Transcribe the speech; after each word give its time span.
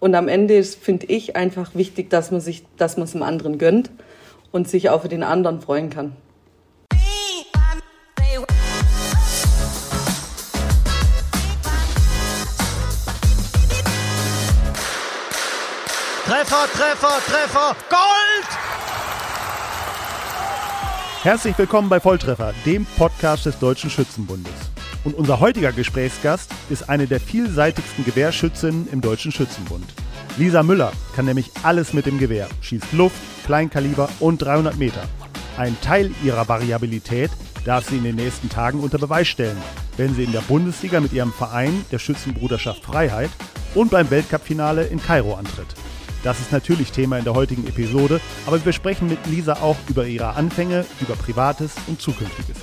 Und 0.00 0.14
am 0.14 0.28
Ende 0.28 0.62
finde 0.62 1.06
ich 1.06 1.34
einfach 1.34 1.74
wichtig, 1.74 2.08
dass 2.10 2.30
man 2.30 2.40
sich, 2.40 2.64
dass 2.76 2.96
man 2.96 3.04
es 3.04 3.12
dem 3.12 3.22
anderen 3.22 3.58
gönnt 3.58 3.90
und 4.52 4.68
sich 4.68 4.90
auch 4.90 5.02
für 5.02 5.08
den 5.08 5.22
anderen 5.22 5.60
freuen 5.60 5.90
kann. 5.90 6.12
Treffer, 16.26 16.66
Treffer, 16.72 17.18
Treffer, 17.26 17.76
Gold! 17.88 18.48
Herzlich 21.22 21.58
willkommen 21.58 21.88
bei 21.88 21.98
Volltreffer, 21.98 22.54
dem 22.64 22.86
Podcast 22.96 23.46
des 23.46 23.58
Deutschen 23.58 23.90
Schützenbundes. 23.90 24.52
Und 25.04 25.14
unser 25.14 25.40
heutiger 25.40 25.72
Gesprächsgast 25.72 26.50
ist 26.70 26.88
eine 26.88 27.06
der 27.06 27.20
vielseitigsten 27.20 28.04
Gewehrschützinnen 28.04 28.88
im 28.90 29.00
Deutschen 29.00 29.32
Schützenbund. 29.32 29.86
Lisa 30.36 30.62
Müller 30.62 30.92
kann 31.14 31.24
nämlich 31.24 31.50
alles 31.62 31.92
mit 31.92 32.06
dem 32.06 32.18
Gewehr, 32.18 32.48
schießt 32.60 32.92
Luft, 32.92 33.16
Kleinkaliber 33.46 34.08
und 34.20 34.42
300 34.42 34.76
Meter. 34.76 35.02
Ein 35.56 35.76
Teil 35.80 36.12
ihrer 36.22 36.48
Variabilität 36.48 37.30
darf 37.64 37.88
sie 37.88 37.96
in 37.96 38.04
den 38.04 38.16
nächsten 38.16 38.48
Tagen 38.48 38.80
unter 38.80 38.98
Beweis 38.98 39.28
stellen, 39.28 39.56
wenn 39.96 40.14
sie 40.14 40.24
in 40.24 40.32
der 40.32 40.40
Bundesliga 40.42 41.00
mit 41.00 41.12
ihrem 41.12 41.32
Verein, 41.32 41.84
der 41.90 41.98
Schützenbruderschaft 41.98 42.84
Freiheit, 42.84 43.30
und 43.74 43.90
beim 43.90 44.10
Weltcupfinale 44.10 44.84
in 44.84 45.02
Kairo 45.02 45.34
antritt. 45.34 45.74
Das 46.22 46.40
ist 46.40 46.52
natürlich 46.52 46.90
Thema 46.90 47.18
in 47.18 47.24
der 47.24 47.34
heutigen 47.34 47.66
Episode, 47.66 48.20
aber 48.46 48.64
wir 48.64 48.72
sprechen 48.72 49.08
mit 49.08 49.24
Lisa 49.26 49.54
auch 49.54 49.76
über 49.88 50.06
ihre 50.06 50.34
Anfänge, 50.34 50.84
über 51.00 51.14
Privates 51.14 51.72
und 51.86 52.00
Zukünftiges. 52.00 52.56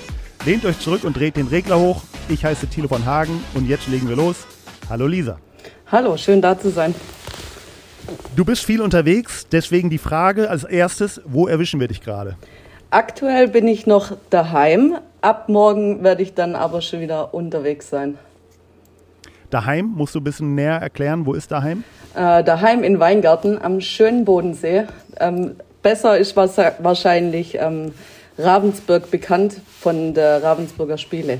Lehnt 0.46 0.66
euch 0.66 0.80
zurück 0.80 1.04
und 1.04 1.16
dreht 1.18 1.38
den 1.38 1.48
Regler 1.48 1.80
hoch. 1.80 2.04
Ich 2.28 2.44
heiße 2.44 2.66
Thilo 2.68 2.88
von 2.88 3.06
Hagen 3.06 3.44
und 3.54 3.68
jetzt 3.70 3.88
legen 3.88 4.10
wir 4.10 4.16
los. 4.16 4.48
Hallo 4.90 5.06
Lisa. 5.06 5.38
Hallo, 5.92 6.18
schön 6.18 6.42
da 6.42 6.60
zu 6.60 6.72
sein. 6.72 6.96
Du 8.36 8.44
bist 8.44 8.66
viel 8.66 8.82
unterwegs, 8.82 9.48
deswegen 9.52 9.92
die 9.92 10.00
Frage 10.00 10.50
als 10.50 10.64
erstes, 10.64 11.22
wo 11.26 11.48
erwischen 11.48 11.80
wir 11.80 11.88
dich 11.88 12.02
gerade? 12.02 12.36
Aktuell 12.90 13.48
bin 13.48 13.68
ich 13.68 13.86
noch 13.86 14.18
daheim. 14.32 14.96
Ab 15.22 15.49
morgen 15.49 16.04
werde 16.04 16.24
ich 16.24 16.34
dann 16.34 16.55
aber 16.55 16.82
schon 16.82 16.99
wieder 16.99 17.36
unterwegs 17.36 17.91
sein. 17.91 18.18
Daheim, 19.52 19.94
musst 19.96 20.16
du 20.16 20.20
ein 20.20 20.24
bisschen 20.24 20.55
näher 20.55 20.77
erklären, 20.77 21.27
wo 21.27 21.34
ist 21.34 21.52
daheim? 21.52 21.84
Äh, 22.16 22.44
daheim 22.44 22.84
in 22.84 22.99
Weingarten 22.99 23.62
am 23.62 23.82
schönen 23.82 24.26
Bodensee. 24.26 24.86
Ähm, 25.20 25.58
besser 25.84 26.18
ist 26.18 26.36
wahrscheinlich 26.36 27.55
ähm, 27.60 27.94
Ravensburg 28.40 29.12
bekannt 29.12 29.62
von 29.80 30.16
der 30.16 30.42
Ravensburger 30.42 30.98
Spiele. 30.98 31.40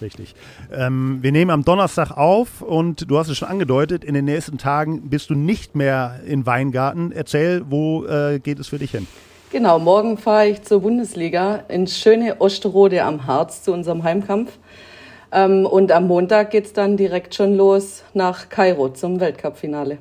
Richtig. 0.00 0.34
Ähm, 0.72 1.18
wir 1.22 1.32
nehmen 1.32 1.50
am 1.50 1.64
Donnerstag 1.64 2.12
auf 2.16 2.62
und 2.62 3.10
du 3.10 3.18
hast 3.18 3.28
es 3.28 3.38
schon 3.38 3.48
angedeutet, 3.48 4.04
in 4.04 4.14
den 4.14 4.24
nächsten 4.24 4.58
Tagen 4.58 5.08
bist 5.10 5.30
du 5.30 5.34
nicht 5.34 5.74
mehr 5.74 6.20
in 6.26 6.46
Weingarten. 6.46 7.12
Erzähl, 7.12 7.64
wo 7.68 8.04
äh, 8.04 8.38
geht 8.38 8.58
es 8.58 8.68
für 8.68 8.78
dich 8.78 8.92
hin? 8.92 9.06
Genau, 9.50 9.78
morgen 9.78 10.18
fahre 10.18 10.48
ich 10.48 10.62
zur 10.62 10.82
Bundesliga 10.82 11.56
ins 11.68 11.98
schöne 11.98 12.36
Osterode 12.38 13.02
am 13.02 13.26
Harz 13.26 13.62
zu 13.62 13.72
unserem 13.72 14.02
Heimkampf. 14.02 14.58
Ähm, 15.32 15.66
und 15.66 15.90
am 15.92 16.06
Montag 16.06 16.50
geht 16.50 16.66
es 16.66 16.72
dann 16.72 16.96
direkt 16.96 17.34
schon 17.34 17.56
los 17.56 18.04
nach 18.14 18.48
Kairo 18.48 18.90
zum 18.90 19.20
Weltcup-Finale. 19.20 19.98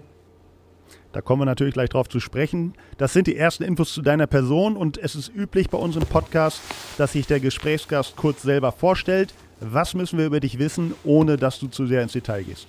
Da 1.14 1.22
kommen 1.22 1.42
wir 1.42 1.46
natürlich 1.46 1.74
gleich 1.74 1.90
drauf 1.90 2.10
zu 2.10 2.20
sprechen. 2.20 2.74
Das 2.98 3.14
sind 3.14 3.28
die 3.28 3.38
ersten 3.38 3.64
Infos 3.64 3.94
zu 3.94 4.02
deiner 4.02 4.28
Person 4.28 4.78
und 4.78 4.98
es 4.98 5.16
ist 5.16 5.34
üblich 5.34 5.70
bei 5.70 5.78
unserem 5.78 6.06
Podcast, 6.06 6.62
dass 6.98 7.14
sich 7.14 7.26
der 7.26 7.40
Gesprächsgast 7.40 8.16
kurz 8.18 8.42
selber 8.44 8.72
vorstellt. 8.72 9.34
Was 9.60 9.94
müssen 9.94 10.20
wir 10.20 10.26
über 10.26 10.40
dich 10.40 10.60
wissen, 10.60 10.94
ohne 11.04 11.38
dass 11.38 11.60
du 11.60 11.68
zu 11.68 11.88
sehr 11.88 12.04
ins 12.04 12.14
Detail 12.14 12.44
gehst? 12.44 12.68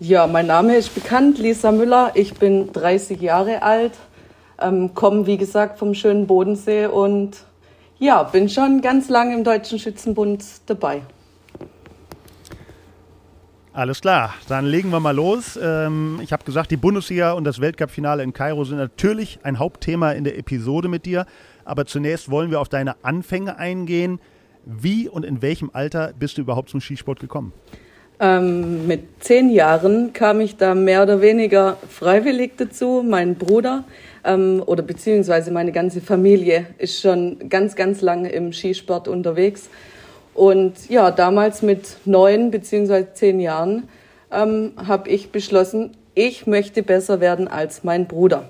Ja, 0.00 0.26
mein 0.26 0.46
Name 0.46 0.76
ist 0.76 0.94
bekannt, 0.94 1.38
Lisa 1.38 1.72
Müller. 1.72 2.12
Ich 2.14 2.34
bin 2.34 2.72
30 2.72 3.20
Jahre 3.20 3.62
alt, 3.62 3.92
ähm, 4.60 4.94
komme 4.94 5.26
wie 5.26 5.36
gesagt 5.36 5.78
vom 5.78 5.94
schönen 5.94 6.26
Bodensee 6.26 6.86
und 6.86 7.36
ja, 7.98 8.22
bin 8.22 8.48
schon 8.48 8.80
ganz 8.80 9.08
lange 9.08 9.34
im 9.34 9.44
Deutschen 9.44 9.78
Schützenbund 9.78 10.42
dabei. 10.66 11.02
Alles 13.72 14.00
klar, 14.00 14.34
dann 14.48 14.66
legen 14.66 14.90
wir 14.90 15.00
mal 15.00 15.14
los. 15.14 15.58
Ähm, 15.60 16.20
ich 16.22 16.32
habe 16.32 16.44
gesagt, 16.44 16.70
die 16.70 16.76
Bundesliga 16.76 17.32
und 17.32 17.44
das 17.44 17.60
Weltcup-Finale 17.60 18.22
in 18.22 18.32
Kairo 18.32 18.64
sind 18.64 18.78
natürlich 18.78 19.40
ein 19.42 19.58
Hauptthema 19.58 20.12
in 20.12 20.24
der 20.24 20.38
Episode 20.38 20.88
mit 20.88 21.06
dir. 21.06 21.26
Aber 21.64 21.84
zunächst 21.84 22.30
wollen 22.30 22.50
wir 22.50 22.60
auf 22.60 22.68
deine 22.68 22.96
Anfänge 23.04 23.58
eingehen. 23.58 24.20
Wie 24.64 25.08
und 25.08 25.24
in 25.24 25.42
welchem 25.42 25.70
Alter 25.72 26.12
bist 26.18 26.38
du 26.38 26.42
überhaupt 26.42 26.70
zum 26.70 26.80
Skisport 26.80 27.20
gekommen? 27.20 27.52
Ähm, 28.20 28.86
mit 28.86 29.22
zehn 29.22 29.50
Jahren 29.50 30.12
kam 30.12 30.40
ich 30.40 30.56
da 30.56 30.74
mehr 30.74 31.02
oder 31.02 31.20
weniger 31.20 31.76
freiwillig 31.88 32.52
dazu. 32.56 33.04
Mein 33.06 33.34
Bruder 33.34 33.84
ähm, 34.24 34.62
oder 34.64 34.82
beziehungsweise 34.82 35.50
meine 35.50 35.72
ganze 35.72 36.00
Familie 36.00 36.66
ist 36.78 37.00
schon 37.00 37.48
ganz, 37.48 37.74
ganz 37.74 38.02
lange 38.02 38.30
im 38.30 38.52
Skisport 38.52 39.08
unterwegs. 39.08 39.68
Und 40.32 40.88
ja, 40.88 41.10
damals 41.10 41.62
mit 41.62 41.96
neun 42.04 42.50
beziehungsweise 42.50 43.12
zehn 43.14 43.40
Jahren 43.40 43.88
ähm, 44.32 44.72
habe 44.76 45.08
ich 45.10 45.30
beschlossen, 45.30 45.96
ich 46.14 46.46
möchte 46.46 46.82
besser 46.82 47.20
werden 47.20 47.48
als 47.48 47.84
mein 47.84 48.06
Bruder. 48.06 48.48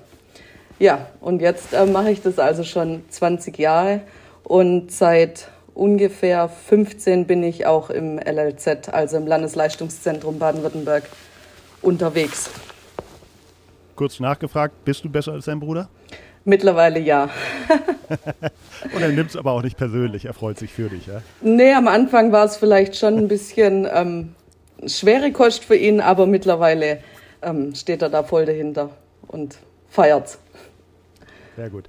Ja, 0.77 1.07
und 1.21 1.41
jetzt 1.41 1.73
äh, 1.73 1.85
mache 1.85 2.11
ich 2.11 2.21
das 2.21 2.37
also 2.37 2.63
schon 2.63 3.03
20 3.09 3.57
Jahre 3.57 4.01
und 4.43 4.91
seit 4.91 5.49
ungefähr 5.75 6.49
15 6.49 7.27
bin 7.27 7.43
ich 7.43 7.67
auch 7.67 7.89
im 7.89 8.17
LLZ, 8.17 8.89
also 8.89 9.17
im 9.17 9.27
Landesleistungszentrum 9.27 10.39
Baden-Württemberg, 10.39 11.03
unterwegs. 11.81 12.49
Kurz 13.95 14.19
nachgefragt, 14.19 14.83
bist 14.83 15.03
du 15.03 15.09
besser 15.09 15.33
als 15.33 15.45
dein 15.45 15.59
Bruder? 15.59 15.89
Mittlerweile 16.43 16.99
ja. 16.99 17.29
Und 18.93 19.01
er 19.01 19.09
nimmt 19.09 19.31
es 19.31 19.35
aber 19.35 19.51
auch 19.51 19.63
nicht 19.63 19.77
persönlich, 19.77 20.25
er 20.25 20.33
freut 20.33 20.57
sich 20.57 20.71
für 20.71 20.89
dich, 20.89 21.07
ja? 21.07 21.21
Nee, 21.41 21.73
am 21.73 21.87
Anfang 21.87 22.31
war 22.31 22.45
es 22.45 22.55
vielleicht 22.57 22.95
schon 22.95 23.17
ein 23.17 23.27
bisschen 23.27 23.87
ähm, 23.91 24.35
schwere 24.85 25.31
Kost 25.31 25.65
für 25.65 25.75
ihn, 25.75 26.01
aber 26.01 26.25
mittlerweile 26.25 26.99
ähm, 27.41 27.73
steht 27.73 28.01
er 28.01 28.09
da 28.09 28.23
voll 28.23 28.45
dahinter 28.45 28.91
und 29.27 29.57
feiert's. 29.89 30.39
Sehr 31.55 31.69
gut. 31.69 31.85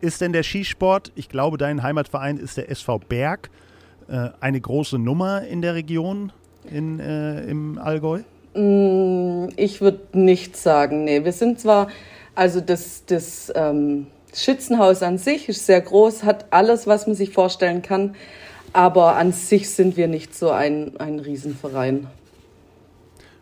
Ist 0.00 0.20
denn 0.20 0.32
der 0.32 0.42
Skisport, 0.42 1.12
ich 1.14 1.28
glaube, 1.28 1.58
dein 1.58 1.82
Heimatverein 1.82 2.36
ist 2.36 2.56
der 2.56 2.70
SV 2.70 3.00
Berg, 3.00 3.50
äh, 4.08 4.30
eine 4.40 4.60
große 4.60 4.98
Nummer 4.98 5.42
in 5.42 5.62
der 5.62 5.74
Region 5.74 6.32
in, 6.70 7.00
äh, 7.00 7.42
im 7.44 7.78
Allgäu? 7.78 8.20
Mm, 8.54 9.48
ich 9.56 9.80
würde 9.80 10.00
nicht 10.12 10.56
sagen, 10.56 11.04
nee. 11.04 11.24
Wir 11.24 11.32
sind 11.32 11.60
zwar 11.60 11.88
also 12.38 12.60
das, 12.60 13.04
das 13.04 13.52
ähm, 13.56 14.06
Schützenhaus 14.32 15.02
an 15.02 15.18
sich 15.18 15.48
ist 15.48 15.66
sehr 15.66 15.80
groß, 15.80 16.22
hat 16.22 16.46
alles, 16.50 16.86
was 16.86 17.08
man 17.08 17.16
sich 17.16 17.32
vorstellen 17.32 17.82
kann. 17.82 18.14
Aber 18.72 19.16
an 19.16 19.32
sich 19.32 19.68
sind 19.70 19.96
wir 19.96 20.06
nicht 20.06 20.36
so 20.36 20.50
ein, 20.52 20.96
ein 20.98 21.18
Riesenverein. 21.18 22.06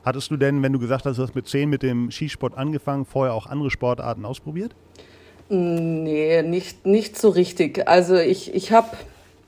Hattest 0.03 0.31
du 0.31 0.39
denn, 0.39 0.63
wenn 0.63 0.73
du 0.73 0.79
gesagt 0.79 1.05
hast, 1.05 1.19
du 1.19 1.23
hast 1.23 1.35
mit 1.35 1.47
zehn 1.47 1.69
mit 1.69 1.83
dem 1.83 2.11
Skisport 2.11 2.57
angefangen, 2.57 3.05
vorher 3.05 3.35
auch 3.35 3.47
andere 3.47 3.71
Sportarten 3.71 4.25
ausprobiert? 4.25 4.75
Nee, 5.49 6.43
nicht, 6.43 6.87
nicht 6.87 7.19
so 7.19 7.29
richtig. 7.29 7.87
Also 7.89 8.17
ich, 8.17 8.55
ich 8.55 8.73
habe 8.73 8.97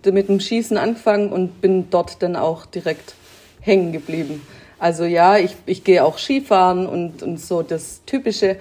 mit 0.04 0.28
dem 0.28 0.40
Schießen 0.40 0.76
angefangen 0.76 1.30
und 1.30 1.60
bin 1.60 1.90
dort 1.90 2.22
dann 2.22 2.36
auch 2.36 2.66
direkt 2.66 3.14
hängen 3.60 3.92
geblieben. 3.92 4.42
Also 4.78 5.04
ja, 5.04 5.36
ich, 5.38 5.56
ich 5.66 5.82
gehe 5.82 6.04
auch 6.04 6.18
Skifahren 6.18 6.86
und, 6.86 7.22
und 7.22 7.40
so 7.40 7.62
das 7.62 8.02
Typische, 8.06 8.56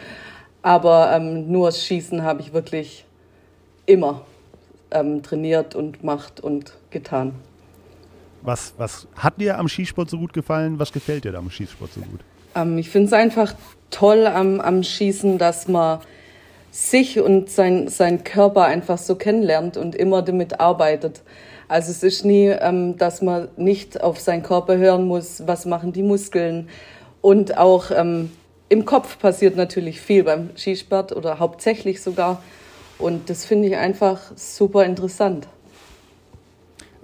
aber 0.64 1.12
ähm, 1.14 1.52
nur 1.52 1.72
Schießen 1.72 2.24
habe 2.24 2.42
ich 2.42 2.54
wirklich 2.54 3.06
immer 3.86 4.26
ähm, 4.92 5.22
trainiert 5.22 5.76
und 5.76 6.00
gemacht 6.00 6.40
und 6.40 6.74
getan. 6.90 7.34
Was, 8.42 8.74
was 8.78 9.08
hat 9.16 9.40
dir 9.40 9.60
am 9.60 9.68
Skisport 9.68 10.10
so 10.10 10.18
gut 10.18 10.34
gefallen? 10.34 10.80
Was 10.80 10.92
gefällt 10.92 11.24
dir 11.24 11.36
am 11.36 11.52
Skisport 11.52 11.94
so 11.94 12.02
gut? 12.02 12.22
Ähm, 12.56 12.78
ich 12.78 12.90
finde 12.90 13.08
es 13.08 13.14
einfach 13.14 13.54
toll 13.92 14.26
am, 14.26 14.60
am 14.60 14.84
Schießen, 14.84 15.38
dass 15.38 15.68
man 15.68 16.00
sich 16.72 17.20
und 17.20 17.50
sein, 17.50 17.88
sein 17.88 18.24
Körper 18.24 18.66
einfach 18.66 18.98
so 18.98 19.16
kennenlernt 19.16 19.78
und 19.78 19.96
immer 19.96 20.22
damit 20.22 20.60
arbeitet. 20.60 21.22
Also 21.68 21.92
es 21.92 22.04
ist 22.04 22.24
nie, 22.24 22.48
ähm, 22.48 22.98
dass 22.98 23.22
man 23.22 23.50
nicht 23.58 24.02
auf 24.02 24.20
seinen 24.20 24.44
Körper 24.44 24.78
hören 24.78 25.06
muss, 25.06 25.44
was 25.46 25.66
machen 25.66 25.92
die 25.92 26.04
Muskeln 26.04 26.70
und 27.22 27.58
auch 27.58 27.92
ähm, 27.92 28.32
im 28.70 28.86
Kopf 28.86 29.20
passiert 29.20 29.56
natürlich 29.56 30.02
viel 30.02 30.24
beim 30.24 30.50
Skisport 30.58 31.16
oder 31.16 31.40
hauptsächlich 31.40 32.02
sogar. 32.02 32.42
Und 33.00 33.30
das 33.30 33.46
finde 33.46 33.70
ich 33.70 33.78
einfach 33.78 34.20
super 34.36 34.86
interessant. 34.86 35.48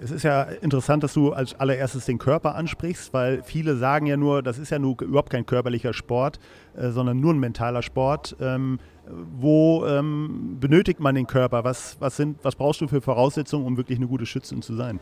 Es 0.00 0.10
ist 0.10 0.24
ja 0.24 0.42
interessant, 0.42 1.02
dass 1.02 1.14
du 1.14 1.32
als 1.32 1.58
allererstes 1.58 2.04
den 2.04 2.18
Körper 2.18 2.56
ansprichst, 2.56 3.14
weil 3.14 3.42
viele 3.42 3.76
sagen 3.76 4.06
ja 4.06 4.16
nur, 4.16 4.42
das 4.42 4.58
ist 4.58 4.70
ja 4.70 4.78
nur 4.78 5.00
überhaupt 5.00 5.30
kein 5.30 5.46
körperlicher 5.46 5.94
Sport, 5.94 6.40
äh, 6.76 6.90
sondern 6.90 7.20
nur 7.20 7.32
ein 7.32 7.38
mentaler 7.38 7.82
Sport. 7.82 8.36
Ähm, 8.40 8.80
wo 9.08 9.84
ähm, 9.86 10.56
benötigt 10.60 11.00
man 11.00 11.14
den 11.14 11.26
Körper? 11.26 11.64
Was, 11.64 11.96
was, 12.00 12.16
sind, 12.16 12.38
was 12.42 12.56
brauchst 12.56 12.80
du 12.80 12.88
für 12.88 13.00
Voraussetzungen, 13.00 13.66
um 13.66 13.76
wirklich 13.76 13.98
eine 13.98 14.06
gute 14.06 14.26
Schützin 14.26 14.62
zu 14.62 14.74
sein? 14.74 15.00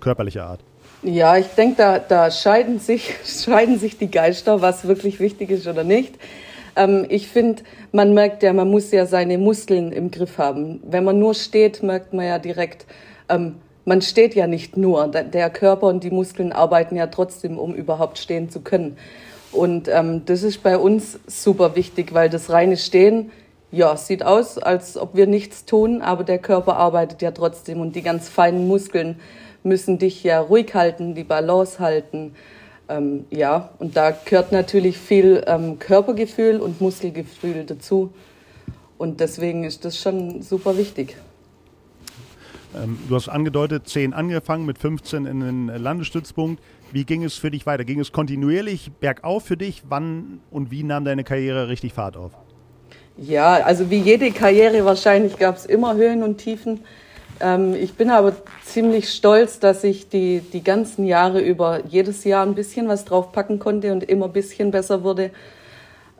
Körperlicher 0.00 0.46
Art. 0.46 0.60
Ja, 1.02 1.36
ich 1.36 1.46
denke, 1.48 1.76
da, 1.76 1.98
da 1.98 2.30
scheiden, 2.30 2.78
sich, 2.78 3.14
scheiden 3.24 3.78
sich 3.78 3.98
die 3.98 4.10
Geister, 4.10 4.60
was 4.60 4.86
wirklich 4.86 5.20
wichtig 5.20 5.50
ist 5.50 5.66
oder 5.66 5.84
nicht. 5.84 6.14
Ähm, 6.76 7.06
ich 7.08 7.28
finde, 7.28 7.62
man 7.92 8.14
merkt 8.14 8.42
ja, 8.42 8.52
man 8.52 8.70
muss 8.70 8.90
ja 8.90 9.06
seine 9.06 9.38
Muskeln 9.38 9.92
im 9.92 10.10
Griff 10.10 10.38
haben. 10.38 10.80
Wenn 10.84 11.04
man 11.04 11.18
nur 11.18 11.34
steht, 11.34 11.82
merkt 11.82 12.12
man 12.12 12.26
ja 12.26 12.38
direkt, 12.38 12.86
ähm, 13.28 13.56
man 13.84 14.00
steht 14.00 14.34
ja 14.34 14.46
nicht 14.46 14.76
nur. 14.76 15.08
Der 15.08 15.50
Körper 15.50 15.88
und 15.88 16.02
die 16.04 16.10
Muskeln 16.10 16.52
arbeiten 16.52 16.96
ja 16.96 17.06
trotzdem, 17.06 17.58
um 17.58 17.74
überhaupt 17.74 18.18
stehen 18.18 18.48
zu 18.48 18.60
können. 18.60 18.96
Und 19.54 19.88
ähm, 19.88 20.22
das 20.26 20.42
ist 20.42 20.62
bei 20.64 20.76
uns 20.76 21.20
super 21.28 21.76
wichtig, 21.76 22.12
weil 22.12 22.28
das 22.28 22.50
reine 22.50 22.76
Stehen, 22.76 23.30
ja, 23.70 23.96
sieht 23.96 24.24
aus, 24.24 24.58
als 24.58 24.96
ob 24.96 25.14
wir 25.14 25.26
nichts 25.26 25.64
tun, 25.64 26.02
aber 26.02 26.24
der 26.24 26.38
Körper 26.38 26.76
arbeitet 26.76 27.22
ja 27.22 27.30
trotzdem 27.30 27.80
und 27.80 27.94
die 27.94 28.02
ganz 28.02 28.28
feinen 28.28 28.66
Muskeln 28.66 29.16
müssen 29.62 29.98
dich 29.98 30.24
ja 30.24 30.40
ruhig 30.40 30.74
halten, 30.74 31.14
die 31.14 31.24
Balance 31.24 31.78
halten. 31.78 32.34
Ähm, 32.88 33.26
ja, 33.30 33.70
und 33.78 33.96
da 33.96 34.10
gehört 34.10 34.50
natürlich 34.50 34.98
viel 34.98 35.42
ähm, 35.46 35.78
Körpergefühl 35.78 36.60
und 36.60 36.80
Muskelgefühl 36.80 37.64
dazu. 37.64 38.12
Und 38.98 39.20
deswegen 39.20 39.64
ist 39.64 39.84
das 39.84 40.00
schon 40.00 40.42
super 40.42 40.76
wichtig. 40.76 41.16
Ähm, 42.76 42.98
du 43.08 43.14
hast 43.14 43.28
angedeutet, 43.28 43.88
10 43.88 44.12
angefangen, 44.12 44.66
mit 44.66 44.78
15 44.78 45.26
in 45.26 45.40
den 45.40 45.66
Landesstützpunkt. 45.68 46.60
Wie 46.94 47.04
ging 47.04 47.24
es 47.24 47.34
für 47.34 47.50
dich 47.50 47.66
weiter? 47.66 47.82
Ging 47.82 47.98
es 47.98 48.12
kontinuierlich 48.12 48.92
bergauf 49.00 49.44
für 49.44 49.56
dich? 49.56 49.82
Wann 49.88 50.38
und 50.52 50.70
wie 50.70 50.84
nahm 50.84 51.04
deine 51.04 51.24
Karriere 51.24 51.68
richtig 51.68 51.92
Fahrt 51.92 52.16
auf? 52.16 52.30
Ja, 53.16 53.54
also 53.54 53.90
wie 53.90 53.98
jede 53.98 54.30
Karriere 54.30 54.84
wahrscheinlich 54.84 55.36
gab 55.36 55.56
es 55.56 55.66
immer 55.66 55.96
Höhen 55.96 56.22
und 56.22 56.38
Tiefen. 56.38 56.84
Ähm, 57.40 57.74
ich 57.74 57.94
bin 57.94 58.10
aber 58.10 58.36
ziemlich 58.64 59.12
stolz, 59.12 59.58
dass 59.58 59.82
ich 59.82 60.08
die, 60.08 60.38
die 60.38 60.62
ganzen 60.62 61.04
Jahre 61.04 61.40
über 61.40 61.84
jedes 61.84 62.22
Jahr 62.22 62.46
ein 62.46 62.54
bisschen 62.54 62.86
was 62.86 63.04
draufpacken 63.04 63.58
konnte 63.58 63.90
und 63.90 64.04
immer 64.04 64.26
ein 64.26 64.32
bisschen 64.32 64.70
besser 64.70 65.02
wurde. 65.02 65.32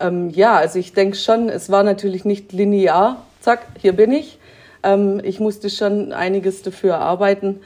Ähm, 0.01 0.31
ja, 0.31 0.57
also 0.57 0.81
ich 0.81 0.93
denke 0.93 1.17
schon, 1.17 1.51
es 1.51 1.71
war 1.71 1.85
natürlich 1.85 2.25
nicht 2.25 2.53
linear, 2.53 3.25
zack, 3.39 3.65
hier 3.79 3.93
bin 3.93 4.11
ich. 4.11 4.41
Ähm, 4.83 5.21
ich 5.23 5.39
musste 5.39 5.71
schon 5.71 6.13
einiges 6.13 6.63
dafür 6.63 6.99
arbeiten 6.99 7.61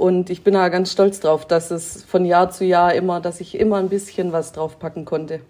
und 0.00 0.30
ich 0.30 0.42
bin 0.42 0.54
da 0.54 0.70
ganz 0.70 0.92
stolz 0.92 1.20
drauf, 1.20 1.46
dass 1.46 1.70
es 1.70 2.02
von 2.04 2.24
Jahr 2.24 2.50
zu 2.50 2.64
Jahr 2.64 2.94
immer, 2.94 3.20
dass 3.20 3.40
ich 3.40 3.58
immer 3.58 3.76
ein 3.76 3.90
bisschen 3.90 4.32
was 4.32 4.52
draufpacken 4.52 5.04
konnte. 5.04 5.40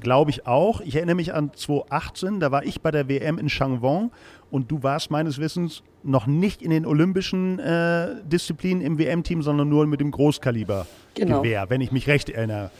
Glaube 0.00 0.32
ich 0.32 0.48
auch. 0.48 0.80
Ich 0.80 0.96
erinnere 0.96 1.14
mich 1.14 1.32
an 1.32 1.52
2018, 1.54 2.40
da 2.40 2.50
war 2.50 2.64
ich 2.64 2.80
bei 2.80 2.90
der 2.90 3.08
WM 3.08 3.38
in 3.38 3.46
Changwon 3.46 4.10
und 4.50 4.72
du 4.72 4.82
warst 4.82 5.12
meines 5.12 5.38
Wissens 5.38 5.84
noch 6.02 6.26
nicht 6.26 6.62
in 6.62 6.70
den 6.70 6.84
olympischen 6.84 7.60
äh, 7.60 8.16
Disziplinen 8.24 8.82
im 8.82 8.98
WM-Team, 8.98 9.42
sondern 9.42 9.68
nur 9.68 9.86
mit 9.86 10.00
dem 10.00 10.10
Großkaliber 10.10 10.86
genau. 11.14 11.42
Gewehr, 11.42 11.70
wenn 11.70 11.80
ich 11.80 11.92
mich 11.92 12.08
recht 12.08 12.28
erinnere. 12.28 12.72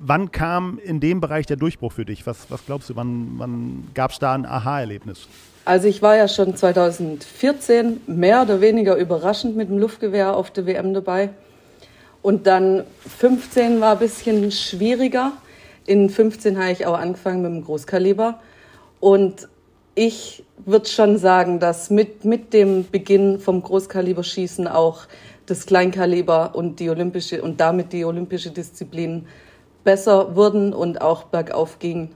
Wann 0.00 0.32
kam 0.32 0.80
in 0.80 0.98
dem 0.98 1.20
Bereich 1.20 1.46
der 1.46 1.56
Durchbruch 1.56 1.92
für 1.92 2.04
dich? 2.04 2.26
Was, 2.26 2.50
was 2.50 2.66
glaubst 2.66 2.90
du, 2.90 2.96
wann, 2.96 3.34
wann 3.36 3.84
gab 3.94 4.10
es 4.10 4.18
da 4.18 4.34
ein 4.34 4.44
Aha-Erlebnis? 4.44 5.28
Also 5.66 5.88
ich 5.88 6.00
war 6.00 6.14
ja 6.14 6.28
schon 6.28 6.54
2014 6.54 8.02
mehr 8.06 8.42
oder 8.42 8.60
weniger 8.60 8.94
überraschend 8.94 9.56
mit 9.56 9.68
dem 9.68 9.78
Luftgewehr 9.78 10.36
auf 10.36 10.52
der 10.52 10.64
WM 10.64 10.94
dabei. 10.94 11.30
Und 12.22 12.46
dann 12.46 12.84
15 13.18 13.80
war 13.80 13.94
ein 13.94 13.98
bisschen 13.98 14.52
schwieriger. 14.52 15.32
In 15.84 16.08
15 16.08 16.56
habe 16.56 16.70
ich 16.70 16.86
auch 16.86 16.96
angefangen 16.96 17.42
mit 17.42 17.50
dem 17.50 17.64
Großkaliber. 17.64 18.38
Und 19.00 19.48
ich 19.96 20.44
würde 20.64 20.86
schon 20.86 21.18
sagen, 21.18 21.58
dass 21.58 21.90
mit, 21.90 22.24
mit 22.24 22.52
dem 22.52 22.88
Beginn 22.88 23.40
vom 23.40 23.60
Großkaliberschießen 23.60 24.68
auch 24.68 25.06
das 25.46 25.66
Kleinkaliber 25.66 26.54
und 26.54 26.78
die 26.78 26.90
olympische 26.90 27.42
und 27.42 27.60
damit 27.60 27.92
die 27.92 28.04
olympische 28.04 28.52
Disziplin 28.52 29.26
besser 29.82 30.36
wurden 30.36 30.72
und 30.72 31.00
auch 31.00 31.24
bergauf 31.24 31.80
gingen. 31.80 32.14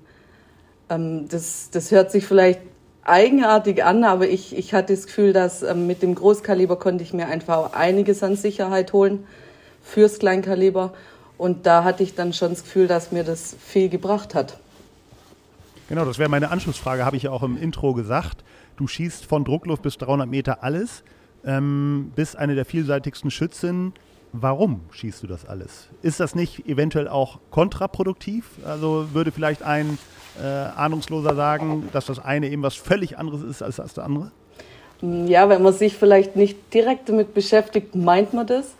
Ähm, 0.88 1.26
das, 1.28 1.70
das 1.72 1.90
hört 1.90 2.12
sich 2.12 2.24
vielleicht 2.24 2.60
eigenartig 3.02 3.84
an, 3.84 4.04
aber 4.04 4.28
ich, 4.28 4.56
ich 4.56 4.74
hatte 4.74 4.94
das 4.94 5.06
Gefühl, 5.06 5.32
dass 5.32 5.62
ähm, 5.62 5.86
mit 5.86 6.02
dem 6.02 6.14
Großkaliber 6.14 6.76
konnte 6.76 7.02
ich 7.02 7.12
mir 7.12 7.26
einfach 7.26 7.72
einiges 7.72 8.22
an 8.22 8.36
Sicherheit 8.36 8.92
holen 8.92 9.24
fürs 9.82 10.18
Kleinkaliber. 10.18 10.92
Und 11.38 11.66
da 11.66 11.84
hatte 11.84 12.02
ich 12.02 12.14
dann 12.14 12.32
schon 12.32 12.50
das 12.50 12.64
Gefühl, 12.64 12.86
dass 12.86 13.12
mir 13.12 13.24
das 13.24 13.56
viel 13.58 13.88
gebracht 13.88 14.34
hat. 14.34 14.58
Genau, 15.88 16.04
das 16.04 16.18
wäre 16.18 16.28
meine 16.28 16.50
Anschlussfrage, 16.50 17.04
habe 17.04 17.16
ich 17.16 17.24
ja 17.24 17.30
auch 17.30 17.42
im 17.42 17.56
Intro 17.56 17.94
gesagt. 17.94 18.44
Du 18.76 18.86
schießt 18.86 19.24
von 19.24 19.44
Druckluft 19.44 19.82
bis 19.82 19.98
300 19.98 20.28
Meter 20.28 20.62
alles, 20.62 21.02
ähm, 21.44 22.12
bist 22.14 22.36
eine 22.36 22.54
der 22.54 22.64
vielseitigsten 22.64 23.30
Schützen. 23.30 23.92
Warum 24.32 24.82
schießt 24.92 25.22
du 25.22 25.26
das 25.26 25.44
alles? 25.44 25.88
Ist 26.02 26.20
das 26.20 26.34
nicht 26.34 26.68
eventuell 26.68 27.08
auch 27.08 27.40
kontraproduktiv? 27.50 28.44
Also 28.64 29.08
würde 29.12 29.32
vielleicht 29.32 29.62
ein 29.62 29.98
äh, 30.40 30.46
Ahnungsloser 30.76 31.34
sagen, 31.34 31.88
dass 31.92 32.06
das 32.06 32.18
eine 32.18 32.48
eben 32.48 32.62
was 32.62 32.74
völlig 32.74 33.18
anderes 33.18 33.42
ist 33.42 33.62
als 33.62 33.76
das 33.76 33.98
andere? 33.98 34.30
Ja, 35.02 35.48
wenn 35.48 35.62
man 35.62 35.72
sich 35.72 35.96
vielleicht 35.96 36.36
nicht 36.36 36.74
direkt 36.74 37.08
damit 37.08 37.32
beschäftigt, 37.32 37.94
meint 37.94 38.34
man 38.34 38.46
das. 38.46 38.74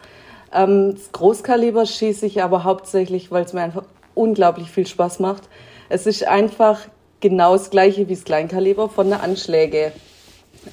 Ähm, 0.53 0.95
das 0.95 1.13
Großkaliber 1.13 1.87
schieße 1.87 2.27
ich 2.27 2.43
aber 2.43 2.65
hauptsächlich, 2.65 3.31
weil 3.31 3.45
es 3.45 3.53
mir 3.53 3.63
einfach 3.63 3.85
unglaublich 4.15 4.71
viel 4.71 4.87
Spaß 4.87 5.21
macht. 5.21 5.45
Es 5.89 6.07
ist 6.07 6.27
einfach 6.27 6.81
genau 7.21 7.53
das 7.55 7.71
gleiche 7.71 8.09
wie 8.09 8.15
das 8.15 8.25
Kleinkaliber 8.25 8.89
von 8.89 9.09
der 9.09 9.23
Anschläge, 9.23 9.93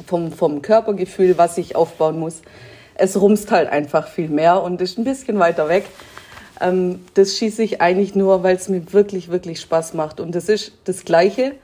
vom, 0.05 0.31
vom 0.31 0.61
Körpergefühl, 0.61 1.37
was 1.37 1.57
ich 1.57 1.75
aufbauen 1.75 2.19
muss. 2.19 2.41
Es 2.95 3.19
rumst 3.19 3.51
halt 3.51 3.69
einfach 3.69 4.07
viel 4.07 4.29
mehr 4.29 4.61
und 4.63 4.81
ist 4.81 4.97
ein 4.97 5.03
bisschen 5.03 5.39
weiter 5.39 5.69
weg. 5.69 5.85
Ähm, 6.59 6.99
das 7.13 7.37
schieße 7.37 7.63
ich 7.63 7.81
eigentlich 7.81 8.15
nur, 8.15 8.43
weil 8.43 8.55
es 8.55 8.69
mir 8.69 8.93
wirklich, 8.93 9.29
wirklich 9.29 9.59
Spaß 9.61 9.93
macht. 9.93 10.19
Und 10.19 10.33
das 10.33 10.49
ist 10.49 10.73
das 10.85 11.05
Gleiche, 11.05 11.55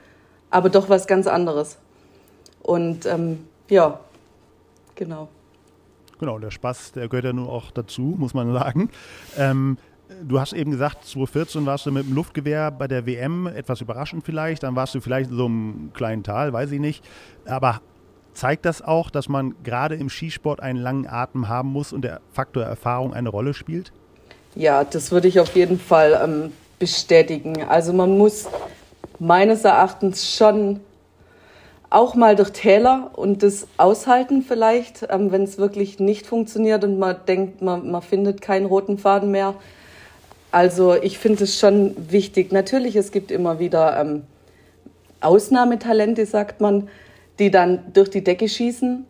aber 0.50 0.68
doch 0.70 0.88
was 0.88 1.06
ganz 1.06 1.26
anderes. 1.26 1.78
Und 2.62 3.06
ähm, 3.06 3.40
ja, 3.68 4.00
genau. 4.94 5.28
Genau, 6.18 6.38
der 6.38 6.50
Spaß, 6.50 6.92
der 6.92 7.08
gehört 7.08 7.24
ja 7.24 7.32
nur 7.32 7.48
auch 7.48 7.70
dazu, 7.70 8.14
muss 8.16 8.34
man 8.34 8.52
sagen. 8.52 8.88
Ähm, 9.36 9.78
du 10.22 10.40
hast 10.40 10.52
eben 10.52 10.70
gesagt, 10.70 11.04
2014 11.04 11.66
warst 11.66 11.86
du 11.86 11.92
mit 11.92 12.06
dem 12.06 12.14
Luftgewehr 12.14 12.70
bei 12.70 12.86
der 12.86 13.06
WM, 13.06 13.46
etwas 13.46 13.80
überraschend 13.80 14.24
vielleicht, 14.24 14.62
dann 14.62 14.76
warst 14.76 14.94
du 14.94 15.00
vielleicht 15.00 15.30
in 15.30 15.36
so 15.36 15.46
einem 15.46 15.90
kleinen 15.92 16.22
Tal, 16.22 16.52
weiß 16.52 16.70
ich 16.72 16.80
nicht. 16.80 17.04
Aber 17.46 17.80
zeigt 18.32 18.64
das 18.64 18.80
auch, 18.80 19.10
dass 19.10 19.28
man 19.28 19.54
gerade 19.64 19.96
im 19.96 20.08
Skisport 20.08 20.60
einen 20.60 20.78
langen 20.78 21.06
Atem 21.06 21.48
haben 21.48 21.70
muss 21.70 21.92
und 21.92 22.02
der 22.02 22.20
Faktor 22.32 22.62
Erfahrung 22.62 23.12
eine 23.12 23.28
Rolle 23.28 23.54
spielt? 23.54 23.92
Ja, 24.56 24.84
das 24.84 25.10
würde 25.10 25.26
ich 25.26 25.40
auf 25.40 25.56
jeden 25.56 25.80
Fall 25.80 26.20
ähm, 26.22 26.52
bestätigen. 26.78 27.64
Also 27.64 27.92
man 27.92 28.16
muss 28.16 28.46
meines 29.18 29.64
Erachtens 29.64 30.32
schon 30.36 30.80
auch 31.90 32.14
mal 32.14 32.36
durch 32.36 32.50
Täler 32.50 33.10
und 33.14 33.42
das 33.42 33.66
aushalten 33.78 34.42
vielleicht, 34.42 35.06
ähm, 35.10 35.32
wenn 35.32 35.42
es 35.42 35.58
wirklich 35.58 35.98
nicht 35.98 36.26
funktioniert 36.26 36.84
und 36.84 36.98
man 36.98 37.16
denkt, 37.26 37.62
man, 37.62 37.90
man 37.90 38.02
findet 38.02 38.42
keinen 38.42 38.66
roten 38.66 38.98
Faden 38.98 39.32
mehr. 39.32 39.54
Also 40.52 40.94
ich 40.94 41.18
finde 41.18 41.44
es 41.44 41.58
schon 41.58 41.96
wichtig. 42.10 42.52
Natürlich, 42.52 42.94
es 42.94 43.10
gibt 43.10 43.32
immer 43.32 43.58
wieder 43.58 44.00
ähm, 44.00 44.22
Ausnahmetalente, 45.20 46.26
sagt 46.26 46.60
man, 46.60 46.88
die 47.40 47.50
dann 47.50 47.92
durch 47.92 48.10
die 48.10 48.22
Decke 48.22 48.48
schießen 48.48 49.04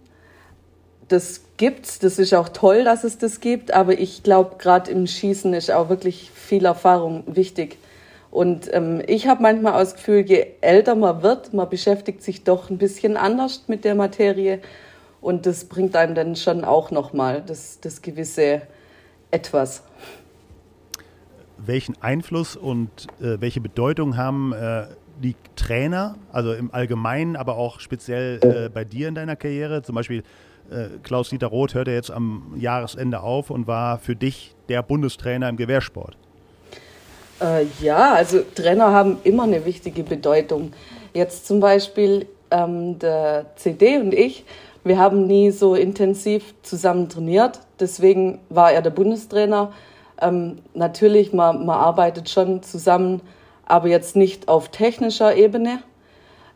das 1.09 1.43
gibt's. 1.57 1.99
Das 1.99 2.19
ist 2.19 2.35
auch 2.35 2.49
toll, 2.49 2.85
dass 2.85 3.05
es 3.05 3.19
das 3.19 3.41
gibt. 3.41 3.73
Aber 3.75 3.99
ich 3.99 4.23
glaube, 4.23 4.57
gerade 4.59 4.91
im 4.91 5.07
Schießen 5.07 5.55
ist 5.55 5.71
auch 5.71 5.89
wirklich 5.89 6.31
viel 6.31 6.65
Erfahrung 6.65 7.25
wichtig. 7.27 7.79
Und 8.31 8.69
ähm, 8.73 9.01
ich 9.07 9.29
habe 9.29 9.43
manchmal 9.43 9.75
das 9.75 9.95
Gefühl, 9.95 10.25
je 10.27 10.47
älter 10.61 10.97
man 10.97 11.23
wird, 11.23 11.55
man 11.55 11.69
beschäftigt 11.69 12.23
sich 12.23 12.43
doch 12.43 12.69
ein 12.69 12.79
bisschen 12.79 13.17
anders 13.17 13.65
mit 13.69 13.85
der 13.85 13.95
Materie. 13.95 14.61
Und 15.21 15.47
das 15.47 15.67
bringt 15.67 15.95
einem 15.95 16.15
dann 16.15 16.37
schon 16.37 16.65
auch 16.65 16.91
nochmal 16.91 17.43
das, 17.47 17.81
das 17.81 18.03
gewisse 18.03 18.63
Etwas. 19.31 19.83
Welchen 21.59 21.95
Einfluss 22.03 22.57
und 22.57 23.07
äh, 23.21 23.41
welche 23.41 23.61
Bedeutung 23.61 24.17
haben 24.17 24.53
äh, 24.53 24.87
die 25.23 25.37
Trainer, 25.57 26.17
also 26.33 26.53
im 26.53 26.75
Allgemeinen, 26.75 27.37
aber 27.37 27.57
auch 27.57 27.81
speziell 27.81 28.41
äh, 28.43 28.69
bei 28.69 28.85
dir 28.85 29.09
in 29.09 29.15
deiner 29.15 29.37
Karriere? 29.37 29.83
Zum 29.83 29.95
Beispiel 29.95 30.25
Klaus-Dieter 31.03 31.47
Roth 31.47 31.75
hörte 31.75 31.91
jetzt 31.91 32.11
am 32.11 32.55
Jahresende 32.57 33.21
auf 33.21 33.51
und 33.51 33.67
war 33.67 33.99
für 33.99 34.17
dich 34.17 34.55
der 34.69 34.83
Bundestrainer 34.83 35.49
im 35.49 35.57
Gewehrsport. 35.57 36.17
Äh, 37.41 37.67
ja, 37.81 38.15
also 38.15 38.41
Trainer 38.55 38.93
haben 38.93 39.19
immer 39.25 39.45
eine 39.45 39.65
wichtige 39.65 40.03
Bedeutung. 40.03 40.73
Jetzt 41.13 41.47
zum 41.47 41.61
Beispiel 41.61 42.27
ähm, 42.51 42.99
der 42.99 43.47
CD 43.57 43.99
und 43.99 44.15
ich, 44.15 44.45
wir 44.85 44.99
haben 44.99 45.27
nie 45.27 45.51
so 45.51 45.75
intensiv 45.75 46.55
zusammen 46.63 47.09
trainiert. 47.09 47.61
Deswegen 47.81 48.41
war 48.51 48.73
er 48.73 48.83
der 48.83 48.91
Bundestrainer. 48.91 49.73
Ähm, 50.21 50.59
natürlich, 50.75 51.33
man, 51.33 51.67
man 51.67 51.79
arbeitet 51.79 52.29
schon 52.29 52.63
zusammen, 52.63 53.21
aber 53.67 53.89
jetzt 53.89 54.15
nicht 54.15 54.49
auf 54.49 54.69
technischer 54.69 55.37
Ebene. 55.37 55.81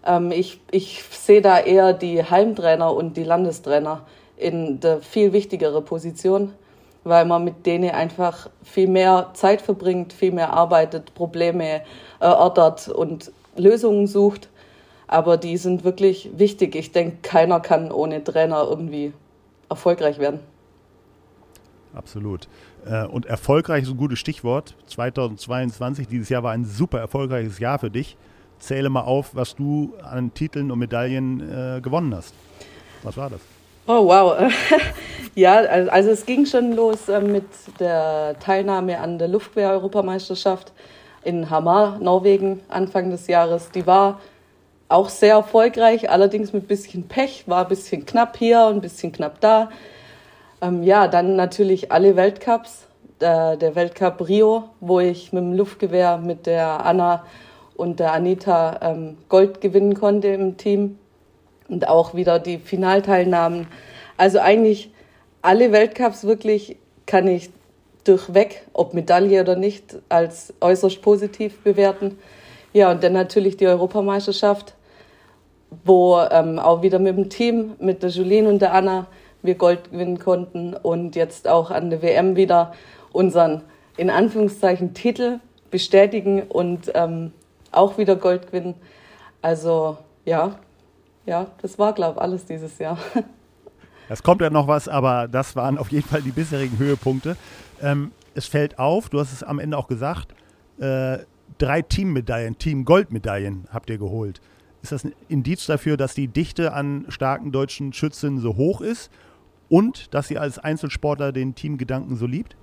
Ähm, 0.04 0.30
ich, 0.30 0.60
ich 0.70 1.02
sehe 1.02 1.42
da 1.42 1.58
eher 1.58 1.92
die 1.92 2.22
Heimtrainer 2.22 2.94
und 2.94 3.16
die 3.16 3.24
Landestrainer 3.24 4.02
in 4.36 4.80
der 4.80 5.00
viel 5.00 5.32
wichtigere 5.32 5.82
Position. 5.82 6.52
weil 7.04 7.24
man 7.24 7.44
mit 7.44 7.64
denen 7.64 7.90
einfach 7.90 8.50
viel 8.62 8.88
mehr 8.88 9.30
Zeit 9.32 9.62
verbringt, 9.62 10.12
viel 10.12 10.32
mehr 10.32 10.52
arbeitet, 10.52 11.14
Probleme 11.14 11.82
erörtert 12.20 12.88
und 12.88 13.32
Lösungen 13.56 14.06
sucht. 14.06 14.48
Aber 15.06 15.38
die 15.38 15.56
sind 15.56 15.84
wirklich 15.84 16.28
wichtig. 16.36 16.74
Ich 16.74 16.92
denke, 16.92 17.16
keiner 17.22 17.60
kann 17.60 17.90
ohne 17.90 18.22
Trainer 18.22 18.66
irgendwie 18.68 19.14
erfolgreich 19.70 20.18
werden. 20.18 20.40
Absolut. 21.94 22.46
Äh, 22.84 23.06
und 23.06 23.24
erfolgreich 23.24 23.84
ist 23.84 23.90
ein 23.90 23.96
gutes 23.96 24.18
Stichwort. 24.18 24.74
2022, 24.86 26.08
dieses 26.08 26.28
Jahr 26.28 26.42
war 26.42 26.52
ein 26.52 26.66
super 26.66 26.98
erfolgreiches 26.98 27.58
Jahr 27.58 27.78
für 27.78 27.90
dich. 27.90 28.18
Zähle 28.58 28.90
mal 28.90 29.02
auf, 29.02 29.34
was 29.34 29.54
du 29.54 29.94
an 30.02 30.34
Titeln 30.34 30.70
und 30.70 30.78
Medaillen 30.78 31.40
äh, 31.76 31.80
gewonnen 31.80 32.14
hast. 32.14 32.34
Was 33.02 33.16
war 33.16 33.30
das? 33.30 33.40
Oh, 33.86 34.06
wow. 34.06 34.52
ja, 35.34 35.56
also 35.56 36.10
es 36.10 36.26
ging 36.26 36.44
schon 36.44 36.72
los 36.72 37.08
äh, 37.08 37.20
mit 37.20 37.46
der 37.80 38.36
Teilnahme 38.38 38.98
an 38.98 39.18
der 39.18 39.28
Luftwehr-Europameisterschaft 39.28 40.72
in 41.24 41.48
Hamar, 41.48 41.98
Norwegen, 41.98 42.60
Anfang 42.68 43.10
des 43.10 43.26
Jahres. 43.28 43.70
Die 43.70 43.86
war 43.86 44.20
auch 44.88 45.08
sehr 45.08 45.34
erfolgreich, 45.34 46.10
allerdings 46.10 46.52
mit 46.52 46.68
bisschen 46.68 47.08
Pech, 47.08 47.44
war 47.46 47.64
ein 47.64 47.68
bisschen 47.68 48.06
knapp 48.06 48.36
hier 48.36 48.66
und 48.66 48.76
ein 48.76 48.80
bisschen 48.80 49.12
knapp 49.12 49.40
da. 49.40 49.70
Ähm, 50.60 50.82
ja, 50.82 51.08
dann 51.08 51.36
natürlich 51.36 51.92
alle 51.92 52.16
Weltcups. 52.16 52.84
Der, 53.20 53.56
der 53.56 53.74
Weltcup 53.74 54.28
Rio, 54.28 54.68
wo 54.78 55.00
ich 55.00 55.32
mit 55.32 55.42
dem 55.42 55.54
Luftgewehr 55.54 56.18
mit 56.18 56.46
der 56.46 56.86
Anna 56.86 57.24
und 57.78 58.00
der 58.00 58.12
Anita 58.12 58.80
ähm, 58.82 59.16
Gold 59.28 59.62
gewinnen 59.62 59.94
konnte 59.94 60.28
im 60.28 60.58
Team. 60.58 60.98
Und 61.68 61.86
auch 61.86 62.12
wieder 62.14 62.38
die 62.38 62.58
Finalteilnahmen. 62.58 63.68
Also 64.16 64.40
eigentlich 64.40 64.90
alle 65.42 65.70
Weltcups 65.70 66.24
wirklich 66.24 66.76
kann 67.06 67.28
ich 67.28 67.50
durchweg, 68.04 68.66
ob 68.72 68.94
Medaille 68.94 69.40
oder 69.40 69.54
nicht, 69.54 69.96
als 70.08 70.52
äußerst 70.60 71.00
positiv 71.02 71.62
bewerten. 71.62 72.18
Ja, 72.72 72.90
und 72.90 73.02
dann 73.04 73.12
natürlich 73.12 73.56
die 73.56 73.66
Europameisterschaft, 73.66 74.74
wo 75.84 76.18
ähm, 76.18 76.58
auch 76.58 76.82
wieder 76.82 76.98
mit 76.98 77.16
dem 77.16 77.30
Team, 77.30 77.76
mit 77.78 78.02
der 78.02 78.10
Julien 78.10 78.46
und 78.46 78.60
der 78.60 78.74
Anna, 78.74 79.06
wir 79.42 79.54
Gold 79.54 79.92
gewinnen 79.92 80.18
konnten 80.18 80.74
und 80.74 81.14
jetzt 81.14 81.46
auch 81.46 81.70
an 81.70 81.90
der 81.90 82.02
WM 82.02 82.34
wieder 82.34 82.72
unseren, 83.12 83.62
in 83.96 84.10
Anführungszeichen, 84.10 84.94
Titel 84.94 85.38
bestätigen 85.70 86.42
und 86.42 86.90
ähm, 86.94 87.32
auch 87.72 87.98
wieder 87.98 88.16
Gold 88.16 88.46
gewinnen. 88.46 88.74
Also 89.42 89.98
ja, 90.24 90.58
ja, 91.26 91.46
das 91.62 91.78
war, 91.78 91.92
glaube 91.92 92.16
ich, 92.16 92.22
alles 92.22 92.44
dieses 92.46 92.78
Jahr. 92.78 92.98
Es 94.10 94.22
kommt 94.22 94.40
ja 94.40 94.48
noch 94.48 94.66
was, 94.66 94.88
aber 94.88 95.28
das 95.28 95.54
waren 95.54 95.76
auf 95.76 95.92
jeden 95.92 96.08
Fall 96.08 96.22
die 96.22 96.30
bisherigen 96.30 96.78
Höhepunkte. 96.78 97.36
Ähm, 97.82 98.12
es 98.34 98.46
fällt 98.46 98.78
auf, 98.78 99.10
du 99.10 99.20
hast 99.20 99.34
es 99.34 99.42
am 99.42 99.58
Ende 99.58 99.76
auch 99.76 99.86
gesagt, 99.86 100.34
äh, 100.78 101.18
drei 101.58 101.82
Teammedaillen, 101.82 102.56
Team-Goldmedaillen 102.56 103.68
habt 103.70 103.90
ihr 103.90 103.98
geholt. 103.98 104.40
Ist 104.82 104.92
das 104.92 105.04
ein 105.04 105.12
Indiz 105.28 105.66
dafür, 105.66 105.96
dass 105.96 106.14
die 106.14 106.28
Dichte 106.28 106.72
an 106.72 107.04
starken 107.08 107.52
deutschen 107.52 107.92
Schützen 107.92 108.38
so 108.38 108.56
hoch 108.56 108.80
ist 108.80 109.10
und 109.68 110.14
dass 110.14 110.28
sie 110.28 110.38
als 110.38 110.58
Einzelsportler 110.58 111.32
den 111.32 111.54
Teamgedanken 111.54 112.16
so 112.16 112.26
liebt? 112.26 112.56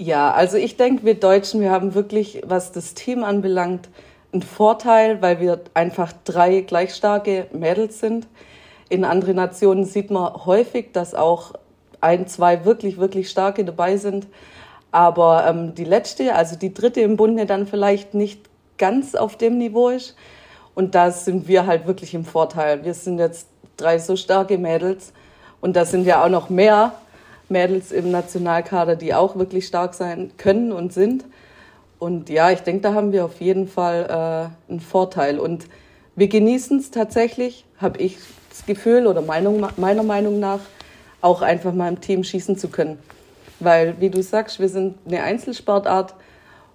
Ja, 0.00 0.30
also 0.32 0.56
ich 0.56 0.76
denke, 0.76 1.04
wir 1.04 1.14
Deutschen, 1.14 1.60
wir 1.60 1.72
haben 1.72 1.92
wirklich, 1.94 2.40
was 2.46 2.70
das 2.70 2.94
Team 2.94 3.24
anbelangt, 3.24 3.88
einen 4.32 4.42
Vorteil, 4.42 5.20
weil 5.22 5.40
wir 5.40 5.60
einfach 5.74 6.12
drei 6.24 6.60
gleich 6.60 6.94
starke 6.94 7.48
Mädels 7.52 7.98
sind. 7.98 8.28
In 8.88 9.04
anderen 9.04 9.34
Nationen 9.34 9.84
sieht 9.84 10.12
man 10.12 10.46
häufig, 10.46 10.92
dass 10.92 11.16
auch 11.16 11.54
ein, 12.00 12.28
zwei 12.28 12.64
wirklich, 12.64 12.98
wirklich 12.98 13.28
starke 13.28 13.64
dabei 13.64 13.96
sind. 13.96 14.28
Aber 14.92 15.44
ähm, 15.48 15.74
die 15.74 15.84
letzte, 15.84 16.32
also 16.32 16.54
die 16.54 16.72
dritte 16.72 17.00
im 17.00 17.16
Bunde, 17.16 17.44
dann 17.44 17.66
vielleicht 17.66 18.14
nicht 18.14 18.42
ganz 18.78 19.16
auf 19.16 19.36
dem 19.36 19.58
Niveau 19.58 19.88
ist. 19.88 20.14
Und 20.76 20.94
da 20.94 21.10
sind 21.10 21.48
wir 21.48 21.66
halt 21.66 21.88
wirklich 21.88 22.14
im 22.14 22.24
Vorteil. 22.24 22.84
Wir 22.84 22.94
sind 22.94 23.18
jetzt 23.18 23.48
drei 23.76 23.98
so 23.98 24.14
starke 24.14 24.58
Mädels 24.58 25.12
und 25.60 25.74
da 25.74 25.84
sind 25.84 26.04
ja 26.04 26.24
auch 26.24 26.28
noch 26.28 26.50
mehr 26.50 26.92
Mädels 27.48 27.92
im 27.92 28.10
Nationalkader, 28.10 28.96
die 28.96 29.14
auch 29.14 29.36
wirklich 29.36 29.66
stark 29.66 29.94
sein 29.94 30.30
können 30.36 30.72
und 30.72 30.92
sind. 30.92 31.24
Und 31.98 32.28
ja, 32.28 32.50
ich 32.50 32.60
denke, 32.60 32.82
da 32.82 32.94
haben 32.94 33.12
wir 33.12 33.24
auf 33.24 33.40
jeden 33.40 33.66
Fall 33.66 34.50
äh, 34.68 34.70
einen 34.70 34.80
Vorteil. 34.80 35.38
Und 35.38 35.66
wir 36.14 36.28
genießen 36.28 36.78
es 36.78 36.90
tatsächlich, 36.90 37.64
habe 37.78 37.98
ich 37.98 38.18
das 38.50 38.66
Gefühl 38.66 39.06
oder 39.06 39.22
Meinung, 39.22 39.66
meiner 39.76 40.02
Meinung 40.02 40.38
nach, 40.40 40.60
auch 41.20 41.42
einfach 41.42 41.72
mal 41.72 41.88
im 41.88 42.00
Team 42.00 42.22
schießen 42.22 42.56
zu 42.56 42.68
können. 42.68 42.98
Weil, 43.60 44.00
wie 44.00 44.10
du 44.10 44.22
sagst, 44.22 44.60
wir 44.60 44.68
sind 44.68 44.96
eine 45.06 45.22
Einzelsportart 45.22 46.14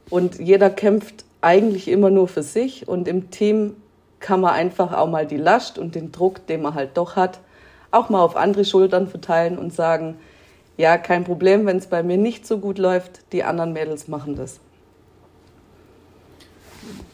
und 0.09 0.39
jeder 0.39 0.69
kämpft 0.69 1.23
eigentlich 1.39 1.87
immer 1.87 2.09
nur 2.09 2.27
für 2.27 2.43
sich. 2.43 2.87
Und 2.87 3.07
im 3.07 3.31
Team 3.31 3.75
kann 4.19 4.41
man 4.41 4.53
einfach 4.53 4.93
auch 4.93 5.07
mal 5.07 5.25
die 5.25 5.37
Last 5.37 5.77
und 5.77 5.95
den 5.95 6.11
Druck, 6.11 6.45
den 6.47 6.61
man 6.61 6.73
halt 6.73 6.91
doch 6.95 7.15
hat, 7.15 7.39
auch 7.91 8.09
mal 8.09 8.21
auf 8.21 8.35
andere 8.35 8.65
Schultern 8.65 9.07
verteilen 9.07 9.57
und 9.57 9.73
sagen, 9.73 10.17
ja, 10.77 10.97
kein 10.97 11.23
Problem, 11.23 11.65
wenn 11.65 11.77
es 11.77 11.87
bei 11.87 12.03
mir 12.03 12.17
nicht 12.17 12.47
so 12.47 12.57
gut 12.57 12.77
läuft, 12.77 13.31
die 13.31 13.43
anderen 13.43 13.73
Mädels 13.73 14.07
machen 14.07 14.35
das. 14.35 14.59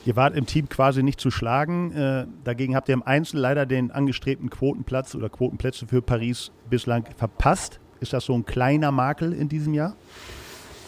Ihr 0.05 0.15
wart 0.15 0.35
im 0.35 0.45
Team 0.45 0.69
quasi 0.69 1.03
nicht 1.03 1.19
zu 1.19 1.29
schlagen. 1.29 1.91
Äh, 1.91 2.25
dagegen 2.43 2.75
habt 2.75 2.89
ihr 2.89 2.93
im 2.93 3.03
Einzel 3.03 3.39
leider 3.39 3.65
den 3.65 3.91
angestrebten 3.91 4.49
Quotenplatz 4.49 5.13
oder 5.13 5.29
Quotenplätze 5.29 5.87
für 5.87 6.01
Paris 6.01 6.51
bislang 6.69 7.05
verpasst. 7.17 7.79
Ist 7.99 8.13
das 8.13 8.25
so 8.25 8.33
ein 8.33 8.45
kleiner 8.45 8.91
Makel 8.91 9.33
in 9.33 9.49
diesem 9.49 9.73
Jahr? 9.73 9.95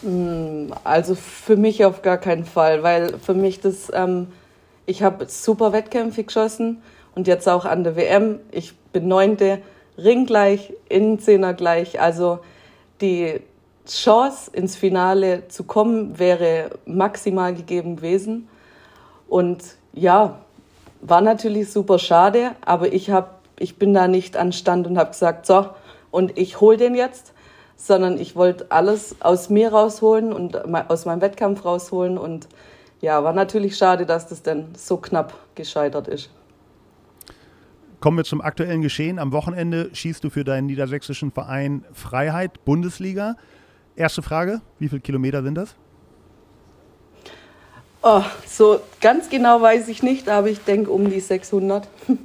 Mm, 0.02 0.72
also 0.82 1.14
für 1.14 1.56
mich 1.56 1.84
auf 1.84 2.02
gar 2.02 2.18
keinen 2.18 2.44
Fall, 2.44 2.82
weil 2.82 3.18
für 3.18 3.34
mich 3.34 3.60
das, 3.60 3.92
ähm, 3.94 4.28
ich 4.86 5.02
habe 5.02 5.26
super 5.28 5.72
Wettkämpfe 5.72 6.24
geschossen 6.24 6.82
und 7.14 7.28
jetzt 7.28 7.48
auch 7.48 7.66
an 7.66 7.84
der 7.84 7.96
WM. 7.96 8.40
Ich 8.50 8.74
bin 8.92 9.08
Neunte, 9.08 9.58
ringgleich, 9.98 10.72
Innenzehner 10.88 11.54
gleich. 11.54 12.00
Also 12.00 12.40
die 13.02 13.40
Chance 13.86 14.50
ins 14.54 14.76
Finale 14.76 15.48
zu 15.48 15.64
kommen 15.64 16.18
wäre 16.18 16.70
maximal 16.86 17.54
gegeben 17.54 17.96
gewesen. 17.96 18.48
Und 19.28 19.62
ja, 19.92 20.38
war 21.00 21.20
natürlich 21.20 21.70
super 21.72 21.98
schade, 21.98 22.52
aber 22.64 22.92
ich, 22.92 23.10
hab, 23.10 23.40
ich 23.58 23.76
bin 23.76 23.92
da 23.92 24.06
nicht 24.06 24.36
an 24.36 24.52
Stand 24.52 24.86
und 24.86 24.98
habe 24.98 25.10
gesagt, 25.10 25.46
so, 25.46 25.66
und 26.10 26.38
ich 26.38 26.60
hole 26.60 26.76
den 26.76 26.94
jetzt, 26.94 27.32
sondern 27.76 28.18
ich 28.18 28.36
wollte 28.36 28.66
alles 28.70 29.16
aus 29.20 29.50
mir 29.50 29.72
rausholen 29.72 30.32
und 30.32 30.56
aus 30.88 31.04
meinem 31.04 31.20
Wettkampf 31.20 31.64
rausholen. 31.64 32.18
Und 32.18 32.46
ja, 33.00 33.24
war 33.24 33.32
natürlich 33.32 33.76
schade, 33.76 34.06
dass 34.06 34.28
das 34.28 34.42
dann 34.42 34.68
so 34.76 34.98
knapp 34.98 35.34
gescheitert 35.56 36.06
ist. 36.06 36.30
Kommen 38.02 38.16
wir 38.16 38.24
zum 38.24 38.40
aktuellen 38.40 38.82
Geschehen. 38.82 39.20
Am 39.20 39.30
Wochenende 39.30 39.90
schießt 39.92 40.24
du 40.24 40.28
für 40.28 40.42
deinen 40.42 40.66
niedersächsischen 40.66 41.30
Verein 41.30 41.84
Freiheit 41.92 42.64
Bundesliga. 42.64 43.36
Erste 43.94 44.22
Frage, 44.22 44.60
wie 44.80 44.88
viele 44.88 45.00
Kilometer 45.00 45.44
sind 45.44 45.54
das? 45.54 45.76
Oh, 48.02 48.24
so 48.44 48.80
ganz 49.00 49.30
genau 49.30 49.62
weiß 49.62 49.86
ich 49.86 50.02
nicht, 50.02 50.28
aber 50.28 50.48
ich 50.48 50.58
denke 50.64 50.90
um 50.90 51.08
die 51.08 51.20
600. 51.20 51.88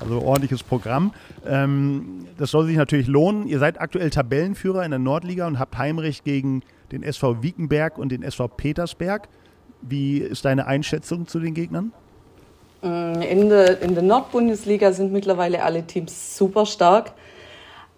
Also 0.00 0.20
ordentliches 0.20 0.64
Programm. 0.64 1.14
Ähm, 1.46 2.26
das 2.36 2.50
soll 2.50 2.66
sich 2.66 2.76
natürlich 2.76 3.06
lohnen. 3.06 3.46
Ihr 3.46 3.60
seid 3.60 3.80
aktuell 3.80 4.10
Tabellenführer 4.10 4.84
in 4.84 4.90
der 4.90 4.98
Nordliga 4.98 5.46
und 5.46 5.60
habt 5.60 5.78
Heimrecht 5.78 6.24
gegen 6.24 6.62
den 6.90 7.04
SV 7.04 7.42
Wiekenberg 7.42 7.96
und 7.96 8.10
den 8.10 8.24
SV 8.24 8.48
Petersberg. 8.48 9.28
Wie 9.80 10.18
ist 10.18 10.44
deine 10.44 10.66
Einschätzung 10.66 11.28
zu 11.28 11.38
den 11.38 11.54
Gegnern? 11.54 11.92
Mm, 12.82 13.20
in 13.22 13.48
der, 13.48 13.82
in 13.82 13.94
der 13.94 14.02
Nordbundesliga 14.02 14.92
sind 14.92 15.12
mittlerweile 15.12 15.62
alle 15.62 15.82
Teams 15.86 16.36
super 16.36 16.66
stark. 16.66 17.12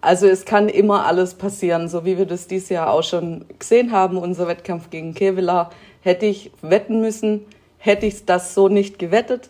Also 0.01 0.27
es 0.27 0.43
kann 0.43 0.67
immer 0.67 1.05
alles 1.05 1.35
passieren, 1.35 1.87
so 1.87 2.03
wie 2.03 2.17
wir 2.17 2.25
das 2.25 2.47
dieses 2.47 2.69
Jahr 2.69 2.91
auch 2.91 3.03
schon 3.03 3.45
gesehen 3.57 3.91
haben. 3.93 4.17
Unser 4.17 4.47
Wettkampf 4.47 4.89
gegen 4.89 5.13
Kevela 5.13 5.69
hätte 6.01 6.25
ich 6.25 6.51
wetten 6.61 6.99
müssen, 6.99 7.45
hätte 7.77 8.05
ich 8.05 8.25
das 8.25 8.53
so 8.53 8.67
nicht 8.67 8.99
gewettet. 8.99 9.49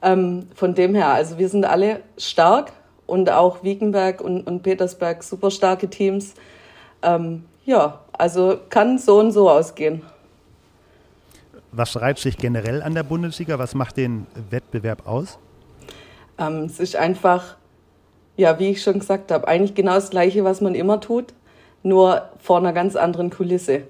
Ähm, 0.00 0.48
von 0.54 0.74
dem 0.74 0.94
her, 0.94 1.08
also 1.08 1.38
wir 1.38 1.48
sind 1.48 1.66
alle 1.66 2.00
stark 2.16 2.72
und 3.06 3.30
auch 3.30 3.62
Wiekenberg 3.62 4.22
und, 4.22 4.46
und 4.46 4.62
Petersberg 4.62 5.22
super 5.22 5.50
starke 5.50 5.90
Teams. 5.90 6.34
Ähm, 7.02 7.44
ja, 7.66 8.00
also 8.12 8.58
kann 8.70 8.96
so 8.98 9.18
und 9.18 9.32
so 9.32 9.50
ausgehen. 9.50 10.02
Was 11.72 11.98
reizt 12.00 12.22
sich 12.22 12.36
generell 12.36 12.82
an 12.82 12.94
der 12.94 13.02
Bundesliga? 13.02 13.58
Was 13.58 13.74
macht 13.74 13.96
den 13.96 14.26
Wettbewerb 14.50 15.06
aus? 15.06 15.38
Ähm, 16.38 16.64
es 16.64 16.78
ist 16.78 16.96
einfach, 16.96 17.56
ja, 18.36 18.58
wie 18.58 18.68
ich 18.68 18.82
schon 18.82 18.98
gesagt 18.98 19.32
habe, 19.32 19.48
eigentlich 19.48 19.74
genau 19.74 19.94
das 19.94 20.10
Gleiche, 20.10 20.44
was 20.44 20.60
man 20.60 20.74
immer 20.74 21.00
tut, 21.00 21.32
nur 21.82 22.28
vor 22.38 22.58
einer 22.58 22.74
ganz 22.74 22.94
anderen 22.94 23.30
Kulisse. 23.30 23.84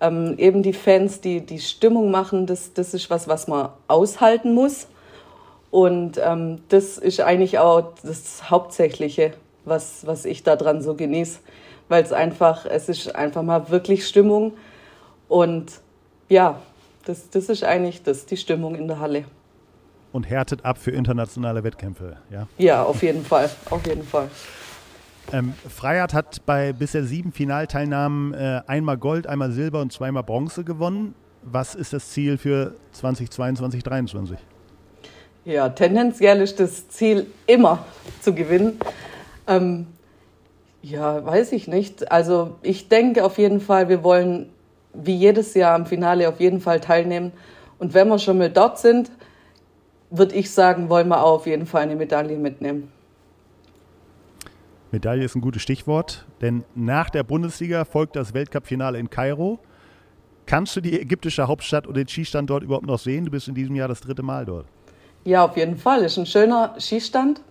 Ähm, 0.00 0.36
eben 0.38 0.62
die 0.62 0.72
Fans, 0.72 1.20
die 1.20 1.44
die 1.44 1.58
Stimmung 1.58 2.10
machen, 2.10 2.46
das, 2.46 2.72
das 2.72 2.94
ist 2.94 3.10
was, 3.10 3.28
was 3.28 3.46
man 3.46 3.70
aushalten 3.88 4.54
muss. 4.54 4.88
Und 5.70 6.18
ähm, 6.24 6.62
das 6.68 6.96
ist 6.96 7.20
eigentlich 7.20 7.58
auch 7.58 7.92
das 8.02 8.48
Hauptsächliche, 8.50 9.34
was, 9.66 10.06
was 10.06 10.24
ich 10.24 10.44
daran 10.44 10.80
so 10.80 10.94
genieße. 10.94 11.40
weil 11.88 12.02
es 12.02 12.12
einfach, 12.12 12.64
es 12.66 12.88
ist 12.88 13.14
einfach 13.14 13.42
mal 13.42 13.70
wirklich 13.70 14.06
Stimmung. 14.06 14.52
Und 15.28 15.80
ja, 16.28 16.60
das, 17.08 17.30
das 17.30 17.48
ist 17.48 17.64
eigentlich 17.64 18.02
das, 18.02 18.26
die 18.26 18.36
Stimmung 18.36 18.74
in 18.74 18.86
der 18.86 19.00
Halle. 19.00 19.24
Und 20.12 20.28
härtet 20.28 20.64
ab 20.64 20.78
für 20.78 20.90
internationale 20.90 21.64
Wettkämpfe, 21.64 22.16
ja? 22.30 22.46
Ja, 22.58 22.82
auf 22.82 23.02
jeden 23.02 23.24
Fall, 23.24 23.50
auf 23.70 23.86
jeden 23.86 24.04
Fall. 24.04 24.28
Ähm, 25.32 25.54
Freiheit 25.68 26.14
hat 26.14 26.44
bei 26.46 26.72
bisher 26.72 27.04
sieben 27.04 27.32
Finalteilnahmen 27.32 28.32
äh, 28.34 28.62
einmal 28.66 28.96
Gold, 28.96 29.26
einmal 29.26 29.52
Silber 29.52 29.80
und 29.80 29.92
zweimal 29.92 30.22
Bronze 30.22 30.64
gewonnen. 30.64 31.14
Was 31.42 31.74
ist 31.74 31.92
das 31.92 32.10
Ziel 32.10 32.38
für 32.38 32.74
2022, 32.92 33.82
2023? 33.82 34.38
Ja, 35.44 35.68
tendenziell 35.70 36.40
ist 36.42 36.60
das 36.60 36.88
Ziel 36.88 37.26
immer 37.46 37.84
zu 38.20 38.34
gewinnen. 38.34 38.78
Ähm, 39.46 39.86
ja, 40.82 41.24
weiß 41.24 41.52
ich 41.52 41.68
nicht. 41.68 42.10
Also 42.10 42.56
ich 42.62 42.88
denke 42.88 43.24
auf 43.24 43.38
jeden 43.38 43.60
Fall, 43.60 43.88
wir 43.88 44.02
wollen 44.02 44.50
wie 44.94 45.14
jedes 45.14 45.54
Jahr 45.54 45.74
am 45.74 45.86
Finale 45.86 46.28
auf 46.28 46.40
jeden 46.40 46.60
Fall 46.60 46.80
teilnehmen. 46.80 47.32
Und 47.78 47.94
wenn 47.94 48.08
wir 48.08 48.18
schon 48.18 48.38
mal 48.38 48.50
dort 48.50 48.78
sind, 48.78 49.10
würde 50.10 50.34
ich 50.34 50.50
sagen, 50.50 50.88
wollen 50.88 51.08
wir 51.08 51.22
auch 51.22 51.36
auf 51.36 51.46
jeden 51.46 51.66
Fall 51.66 51.82
eine 51.82 51.96
Medaille 51.96 52.36
mitnehmen. 52.36 52.90
Medaille 54.90 55.24
ist 55.24 55.34
ein 55.34 55.42
gutes 55.42 55.60
Stichwort, 55.60 56.26
denn 56.40 56.64
nach 56.74 57.10
der 57.10 57.22
Bundesliga 57.22 57.84
folgt 57.84 58.16
das 58.16 58.32
Weltcup-Finale 58.32 58.98
in 58.98 59.10
Kairo. 59.10 59.58
Kannst 60.46 60.74
du 60.76 60.80
die 60.80 60.98
ägyptische 60.98 61.46
Hauptstadt 61.46 61.86
und 61.86 61.94
den 61.94 62.08
Skistand 62.08 62.48
dort 62.48 62.62
überhaupt 62.62 62.86
noch 62.86 62.98
sehen? 62.98 63.26
Du 63.26 63.30
bist 63.30 63.48
in 63.48 63.54
diesem 63.54 63.76
Jahr 63.76 63.88
das 63.88 64.00
dritte 64.00 64.22
Mal 64.22 64.46
dort. 64.46 64.64
Ja, 65.24 65.44
auf 65.44 65.58
jeden 65.58 65.76
Fall. 65.76 66.04
Ist 66.04 66.16
ein 66.16 66.24
schöner 66.24 66.74
Skistand. 66.78 67.42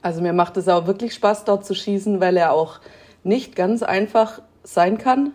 Also 0.00 0.22
mir 0.22 0.32
macht 0.32 0.56
es 0.56 0.68
auch 0.68 0.86
wirklich 0.86 1.12
Spaß, 1.14 1.44
dort 1.44 1.66
zu 1.66 1.74
schießen, 1.74 2.20
weil 2.20 2.36
er 2.36 2.52
auch 2.52 2.78
nicht 3.24 3.56
ganz 3.56 3.82
einfach 3.82 4.40
sein 4.62 4.96
kann. 4.96 5.32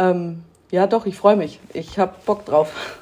Ähm, 0.00 0.42
ja, 0.70 0.86
doch, 0.86 1.04
ich 1.04 1.16
freue 1.16 1.36
mich. 1.36 1.60
Ich 1.74 1.98
habe 1.98 2.14
Bock 2.24 2.46
drauf. 2.46 3.00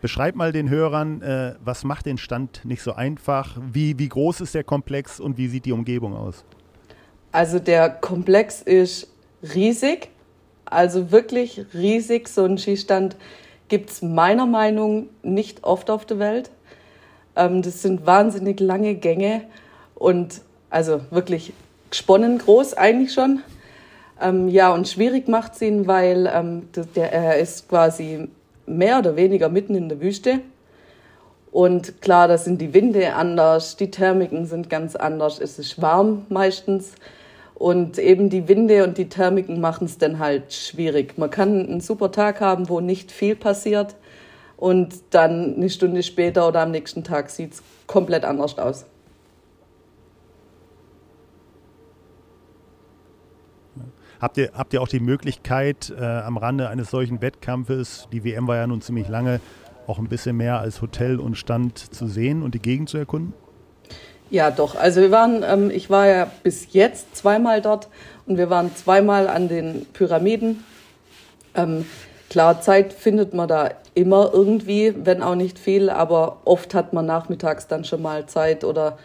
Beschreib 0.00 0.34
mal 0.34 0.50
den 0.50 0.68
Hörern, 0.68 1.22
äh, 1.22 1.54
was 1.62 1.84
macht 1.84 2.06
den 2.06 2.18
Stand 2.18 2.64
nicht 2.64 2.82
so 2.82 2.94
einfach? 2.94 3.56
Wie, 3.72 3.98
wie 3.98 4.08
groß 4.08 4.40
ist 4.40 4.54
der 4.54 4.64
Komplex 4.64 5.20
und 5.20 5.36
wie 5.36 5.46
sieht 5.46 5.66
die 5.66 5.72
Umgebung 5.72 6.16
aus? 6.16 6.44
Also 7.30 7.58
der 7.58 7.88
Komplex 7.90 8.62
ist 8.62 9.08
riesig, 9.54 10.08
also 10.64 11.12
wirklich 11.12 11.64
riesig. 11.72 12.28
So 12.28 12.44
einen 12.44 12.58
Skistand 12.58 13.16
gibt 13.68 13.90
es 13.90 14.02
meiner 14.02 14.46
Meinung 14.46 15.08
nach 15.22 15.30
nicht 15.30 15.62
oft 15.62 15.90
auf 15.90 16.04
der 16.04 16.18
Welt. 16.18 16.50
Ähm, 17.36 17.62
das 17.62 17.82
sind 17.82 18.06
wahnsinnig 18.06 18.60
lange 18.60 18.94
Gänge 18.94 19.42
und 19.94 20.40
also 20.70 21.00
wirklich 21.10 21.52
gesponnen 21.90 22.38
groß 22.38 22.74
eigentlich 22.74 23.12
schon. 23.12 23.42
Ähm, 24.22 24.48
ja, 24.48 24.72
und 24.72 24.88
schwierig 24.88 25.28
macht 25.28 25.54
es 25.54 25.62
ihn, 25.62 25.86
weil 25.86 26.30
ähm, 26.32 26.68
der, 26.94 27.12
er 27.12 27.38
ist 27.38 27.68
quasi 27.68 28.28
mehr 28.66 28.98
oder 29.00 29.16
weniger 29.16 29.48
mitten 29.48 29.74
in 29.74 29.88
der 29.88 30.00
Wüste. 30.00 30.40
Und 31.50 32.00
klar, 32.00 32.28
da 32.28 32.38
sind 32.38 32.60
die 32.60 32.72
Winde 32.72 33.14
anders, 33.14 33.76
die 33.76 33.90
Thermiken 33.90 34.46
sind 34.46 34.70
ganz 34.70 34.96
anders, 34.96 35.38
es 35.38 35.58
ist 35.58 35.82
warm 35.82 36.24
meistens. 36.30 36.94
Und 37.54 37.98
eben 37.98 38.30
die 38.30 38.48
Winde 38.48 38.84
und 38.84 38.96
die 38.96 39.08
Thermiken 39.08 39.60
machen 39.60 39.84
es 39.84 39.98
dann 39.98 40.18
halt 40.18 40.52
schwierig. 40.52 41.18
Man 41.18 41.30
kann 41.30 41.66
einen 41.66 41.80
super 41.80 42.10
Tag 42.10 42.40
haben, 42.40 42.68
wo 42.68 42.80
nicht 42.80 43.12
viel 43.12 43.36
passiert. 43.36 43.94
Und 44.56 44.94
dann 45.10 45.56
eine 45.56 45.68
Stunde 45.70 46.02
später 46.02 46.48
oder 46.48 46.60
am 46.60 46.70
nächsten 46.70 47.04
Tag 47.04 47.30
sieht 47.30 47.54
es 47.54 47.62
komplett 47.86 48.24
anders 48.24 48.58
aus. 48.58 48.86
Habt 54.22 54.38
ihr, 54.38 54.50
habt 54.54 54.72
ihr 54.72 54.80
auch 54.80 54.86
die 54.86 55.00
Möglichkeit, 55.00 55.92
äh, 55.98 56.04
am 56.04 56.36
Rande 56.36 56.68
eines 56.68 56.92
solchen 56.92 57.20
Wettkampfes, 57.20 58.06
die 58.12 58.22
WM 58.22 58.46
war 58.46 58.54
ja 58.54 58.68
nun 58.68 58.80
ziemlich 58.80 59.08
lange, 59.08 59.40
auch 59.88 59.98
ein 59.98 60.08
bisschen 60.08 60.36
mehr 60.36 60.60
als 60.60 60.80
Hotel 60.80 61.18
und 61.18 61.34
Stand 61.34 61.76
zu 61.92 62.06
sehen 62.06 62.44
und 62.44 62.54
die 62.54 62.60
Gegend 62.60 62.88
zu 62.88 62.98
erkunden? 62.98 63.34
Ja, 64.30 64.52
doch. 64.52 64.76
Also 64.76 65.00
wir 65.00 65.10
waren, 65.10 65.42
ähm, 65.42 65.70
ich 65.70 65.90
war 65.90 66.06
ja 66.06 66.30
bis 66.44 66.72
jetzt 66.72 67.16
zweimal 67.16 67.62
dort 67.62 67.88
und 68.24 68.38
wir 68.38 68.48
waren 68.48 68.72
zweimal 68.76 69.26
an 69.26 69.48
den 69.48 69.86
Pyramiden. 69.92 70.62
Ähm, 71.56 71.84
klar, 72.30 72.60
Zeit 72.60 72.92
findet 72.92 73.34
man 73.34 73.48
da 73.48 73.72
immer 73.94 74.30
irgendwie, 74.32 74.94
wenn 75.04 75.20
auch 75.20 75.34
nicht 75.34 75.58
viel, 75.58 75.90
aber 75.90 76.36
oft 76.44 76.74
hat 76.74 76.92
man 76.92 77.06
nachmittags 77.06 77.66
dann 77.66 77.84
schon 77.84 78.02
mal 78.02 78.26
Zeit 78.26 78.62
oder 78.62 78.98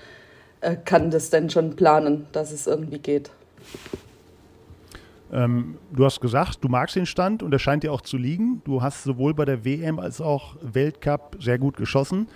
äh, 0.62 0.76
kann 0.76 1.10
das 1.10 1.32
dann 1.32 1.50
schon 1.50 1.76
planen, 1.76 2.28
dass 2.34 2.52
es 2.52 2.68
irgendwie 2.68 3.00
geht. 3.00 3.32
Ähm, 5.32 5.78
du 5.92 6.06
hast 6.06 6.22
gesagt, 6.22 6.64
du 6.64 6.70
magst 6.70 6.96
den 6.96 7.06
Stand 7.06 7.44
und 7.44 7.52
er 7.52 7.60
scheint 7.60 7.84
dir 7.84 7.92
auch 7.92 8.02
zu 8.02 8.18
liegen. 8.18 8.62
Du 8.66 8.82
hast 8.82 9.04
sowohl 9.04 9.34
bei 9.34 9.46
der 9.46 9.66
WM 9.66 10.00
als 10.00 10.22
auch 10.22 10.56
Weltcup 10.62 11.38
sehr 11.40 11.58
gut 11.58 11.78
geschossen. 11.78 12.28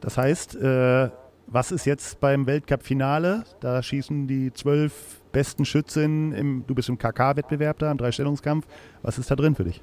Das 0.00 0.18
heißt, 0.18 0.56
äh, 0.56 1.08
was 1.46 1.72
ist 1.72 1.84
jetzt 1.84 2.20
beim 2.20 2.46
Weltcup-Finale? 2.46 3.44
Da 3.60 3.82
schießen 3.82 4.26
die 4.26 4.52
zwölf 4.52 5.20
besten 5.32 5.64
Schützinnen, 5.64 6.32
im, 6.32 6.64
du 6.66 6.74
bist 6.74 6.88
im 6.88 6.98
KK-Wettbewerb 6.98 7.78
da, 7.78 7.90
im 7.90 7.98
Dreistellungskampf. 7.98 8.66
Was 9.02 9.18
ist 9.18 9.30
da 9.30 9.36
drin 9.36 9.54
für 9.54 9.64
dich? 9.64 9.82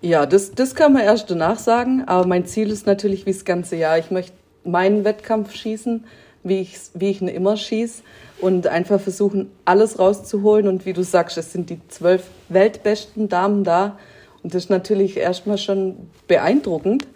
Ja, 0.00 0.26
das, 0.26 0.52
das 0.52 0.74
kann 0.74 0.92
man 0.92 1.02
erst 1.02 1.30
danach 1.30 1.58
sagen, 1.58 2.04
aber 2.06 2.26
mein 2.26 2.44
Ziel 2.44 2.70
ist 2.70 2.86
natürlich 2.86 3.24
wie 3.24 3.32
das 3.32 3.44
ganze 3.44 3.76
Jahr. 3.76 3.98
Ich 3.98 4.10
möchte 4.10 4.36
meinen 4.64 5.04
Wettkampf 5.04 5.54
schießen, 5.54 6.04
wie 6.44 6.60
ich, 6.60 6.78
wie 6.94 7.10
ich 7.10 7.22
ihn 7.22 7.28
immer 7.28 7.56
schieße 7.56 8.02
und 8.40 8.66
einfach 8.66 9.00
versuchen, 9.00 9.50
alles 9.64 9.98
rauszuholen. 9.98 10.68
Und 10.68 10.86
wie 10.86 10.92
du 10.92 11.02
sagst, 11.02 11.38
es 11.38 11.52
sind 11.52 11.70
die 11.70 11.80
zwölf 11.88 12.24
weltbesten 12.48 13.28
Damen 13.28 13.64
da. 13.64 13.98
Und 14.42 14.54
das 14.54 14.64
ist 14.64 14.70
natürlich 14.70 15.16
erstmal 15.16 15.58
schon 15.58 16.10
beeindruckend. 16.26 17.06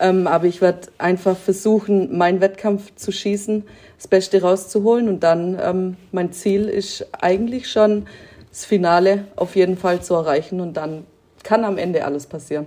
Ähm, 0.00 0.26
aber 0.26 0.46
ich 0.46 0.60
werde 0.60 0.88
einfach 0.98 1.36
versuchen, 1.36 2.16
meinen 2.16 2.40
Wettkampf 2.40 2.94
zu 2.96 3.12
schießen, 3.12 3.64
das 3.98 4.08
Beste 4.08 4.40
rauszuholen. 4.40 5.08
Und 5.08 5.20
dann, 5.20 5.58
ähm, 5.62 5.96
mein 6.10 6.32
Ziel 6.32 6.68
ist 6.68 7.06
eigentlich 7.20 7.70
schon, 7.70 8.06
das 8.50 8.64
Finale 8.66 9.24
auf 9.36 9.56
jeden 9.56 9.76
Fall 9.76 10.02
zu 10.02 10.14
erreichen. 10.14 10.60
Und 10.60 10.76
dann 10.76 11.04
kann 11.42 11.64
am 11.64 11.78
Ende 11.78 12.04
alles 12.04 12.26
passieren. 12.26 12.66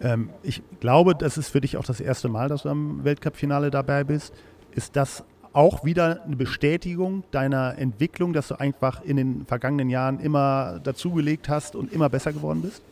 Ähm, 0.00 0.30
ich 0.42 0.62
glaube, 0.80 1.14
das 1.14 1.38
ist 1.38 1.48
für 1.48 1.60
dich 1.60 1.76
auch 1.76 1.84
das 1.84 2.00
erste 2.00 2.28
Mal, 2.28 2.48
dass 2.48 2.62
du 2.62 2.68
am 2.68 3.04
Weltcup-Finale 3.04 3.70
dabei 3.70 4.04
bist. 4.04 4.32
Ist 4.74 4.96
das 4.96 5.24
auch 5.52 5.84
wieder 5.84 6.22
eine 6.24 6.36
Bestätigung 6.36 7.24
deiner 7.32 7.76
Entwicklung, 7.76 8.32
dass 8.32 8.48
du 8.48 8.60
einfach 8.60 9.02
in 9.02 9.16
den 9.16 9.46
vergangenen 9.46 9.90
Jahren 9.90 10.20
immer 10.20 10.80
dazugelegt 10.82 11.48
hast 11.48 11.74
und 11.74 11.92
immer 11.92 12.08
besser 12.08 12.32
geworden 12.32 12.62
bist? 12.62 12.82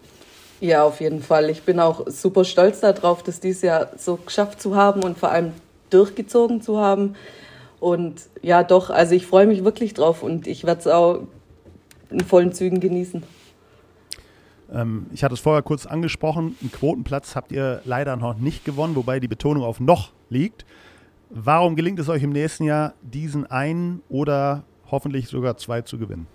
Ja, 0.61 0.83
auf 0.83 1.01
jeden 1.01 1.23
Fall. 1.23 1.51
Ich 1.51 1.63
bin 1.63 1.79
auch 1.79 2.09
super 2.09 2.45
stolz 2.45 2.81
darauf, 2.81 3.23
das 3.23 3.39
dieses 3.39 3.63
Jahr 3.63 3.91
so 3.97 4.17
geschafft 4.17 4.61
zu 4.61 4.75
haben 4.75 5.05
und 5.05 5.17
vor 5.17 5.31
allem 5.31 5.53
durchgezogen 5.91 6.61
zu 6.61 6.79
haben. 6.79 7.15
Und 7.79 8.23
ja, 8.43 8.65
doch, 8.65 8.91
also 8.91 9.15
ich 9.15 9.25
freue 9.25 9.47
mich 9.47 9.63
wirklich 9.63 9.95
drauf 9.95 10.25
und 10.25 10.49
ich 10.49 10.65
werde 10.65 10.81
es 10.81 10.87
auch 10.89 11.21
in 12.11 12.21
vollen 12.21 12.53
Zügen 12.53 12.81
genießen. 12.81 13.23
Ähm, 14.73 15.07
ich 15.13 15.25
hatte 15.25 15.35
es 15.35 15.41
vorher 15.41 15.63
kurz 15.63 15.87
angesprochen, 15.87 16.57
einen 16.61 16.73
Quotenplatz 16.73 17.35
habt 17.35 17.53
ihr 17.53 17.81
leider 17.85 18.17
noch 18.17 18.37
nicht 18.39 18.65
gewonnen, 18.65 18.97
wobei 18.97 19.21
die 19.21 19.29
Betonung 19.29 19.63
auf 19.65 19.81
noch 19.81 20.13
liegt. 20.29 20.65
Warum 21.31 21.77
gelingt 21.77 21.99
es 21.99 22.09
euch 22.09 22.23
im 22.23 22.31
nächsten 22.31 22.65
Jahr, 22.65 22.95
diesen 23.03 23.51
einen 23.51 24.03
oder 24.09 24.65
hoffentlich 24.91 25.29
sogar 25.29 25.57
zwei 25.59 25.83
zu 25.83 25.99
gewinnen? 25.99 26.27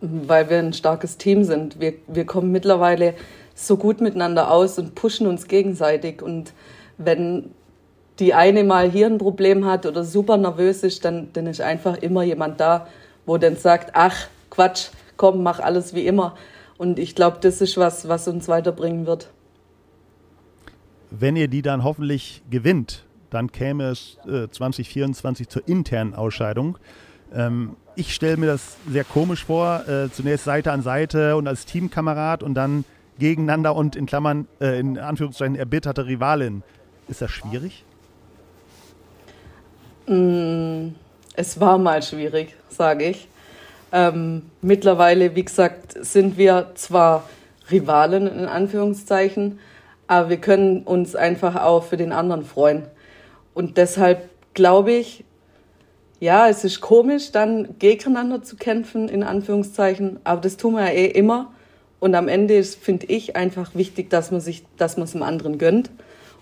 Weil 0.00 0.50
wir 0.50 0.58
ein 0.58 0.72
starkes 0.72 1.16
Team 1.18 1.44
sind. 1.44 1.80
Wir, 1.80 1.94
wir 2.06 2.24
kommen 2.24 2.52
mittlerweile 2.52 3.14
so 3.54 3.76
gut 3.76 4.00
miteinander 4.00 4.50
aus 4.50 4.78
und 4.78 4.94
pushen 4.94 5.26
uns 5.26 5.48
gegenseitig. 5.48 6.22
Und 6.22 6.52
wenn 6.98 7.50
die 8.18 8.34
eine 8.34 8.62
mal 8.62 8.90
hier 8.90 9.06
ein 9.06 9.18
Problem 9.18 9.64
hat 9.64 9.86
oder 9.86 10.04
super 10.04 10.36
nervös 10.36 10.82
ist, 10.82 11.04
dann, 11.04 11.30
dann 11.32 11.46
ist 11.46 11.60
einfach 11.60 11.96
immer 11.96 12.22
jemand 12.22 12.60
da, 12.60 12.86
wo 13.26 13.38
dann 13.38 13.56
sagt, 13.56 13.90
ach 13.94 14.28
Quatsch, 14.50 14.90
komm, 15.16 15.42
mach 15.42 15.58
alles 15.58 15.94
wie 15.94 16.06
immer. 16.06 16.36
Und 16.76 16.98
ich 16.98 17.14
glaube, 17.14 17.38
das 17.40 17.60
ist 17.60 17.76
was, 17.76 18.08
was 18.08 18.26
uns 18.28 18.48
weiterbringen 18.48 19.06
wird. 19.06 19.30
Wenn 21.10 21.36
ihr 21.36 21.48
die 21.48 21.62
dann 21.62 21.84
hoffentlich 21.84 22.42
gewinnt, 22.50 23.04
dann 23.30 23.52
käme 23.52 23.84
es 23.84 24.18
äh, 24.26 24.48
2024 24.48 25.48
zur 25.48 25.68
internen 25.68 26.14
Ausscheidung. 26.14 26.78
Ähm, 27.32 27.76
ich 27.96 28.14
stelle 28.14 28.36
mir 28.36 28.46
das 28.46 28.76
sehr 28.88 29.04
komisch 29.04 29.44
vor, 29.44 29.88
äh, 29.88 30.10
zunächst 30.10 30.44
Seite 30.44 30.72
an 30.72 30.82
Seite 30.82 31.36
und 31.36 31.46
als 31.46 31.66
Teamkamerad 31.66 32.42
und 32.42 32.54
dann 32.54 32.84
gegeneinander 33.18 33.76
und 33.76 33.96
in 33.96 34.06
Klammern, 34.06 34.48
äh, 34.60 34.78
in 34.78 34.98
Anführungszeichen, 34.98 35.54
erbitterte 35.56 36.06
Rivalin. 36.06 36.62
Ist 37.06 37.22
das 37.22 37.30
schwierig? 37.30 37.84
Mm, 40.06 40.88
es 41.34 41.60
war 41.60 41.78
mal 41.78 42.02
schwierig, 42.02 42.54
sage 42.68 43.04
ich. 43.04 43.28
Ähm, 43.96 44.42
mittlerweile, 44.60 45.36
wie 45.36 45.44
gesagt, 45.44 45.94
sind 46.04 46.36
wir 46.36 46.72
zwar 46.74 47.28
Rivalen 47.70 48.26
in 48.26 48.46
Anführungszeichen, 48.46 49.60
aber 50.08 50.30
wir 50.30 50.38
können 50.38 50.82
uns 50.82 51.14
einfach 51.14 51.54
auch 51.62 51.84
für 51.84 51.96
den 51.96 52.10
anderen 52.10 52.44
freuen. 52.44 52.88
Und 53.54 53.76
deshalb 53.76 54.28
glaube 54.52 54.90
ich, 54.90 55.24
ja, 56.18 56.48
es 56.48 56.64
ist 56.64 56.80
komisch, 56.80 57.30
dann 57.30 57.78
gegeneinander 57.78 58.42
zu 58.42 58.56
kämpfen, 58.56 59.08
in 59.08 59.22
Anführungszeichen, 59.22 60.18
aber 60.24 60.40
das 60.40 60.56
tun 60.56 60.74
wir 60.74 60.86
ja 60.86 60.90
eh 60.90 61.06
immer. 61.06 61.52
Und 62.00 62.16
am 62.16 62.26
Ende 62.26 62.64
finde 62.64 63.06
ich, 63.06 63.36
einfach 63.36 63.76
wichtig, 63.76 64.10
dass 64.10 64.32
man 64.32 64.40
sich, 64.40 64.64
dass 64.76 64.96
man 64.96 65.04
es 65.04 65.12
dem 65.12 65.22
anderen 65.22 65.56
gönnt 65.56 65.92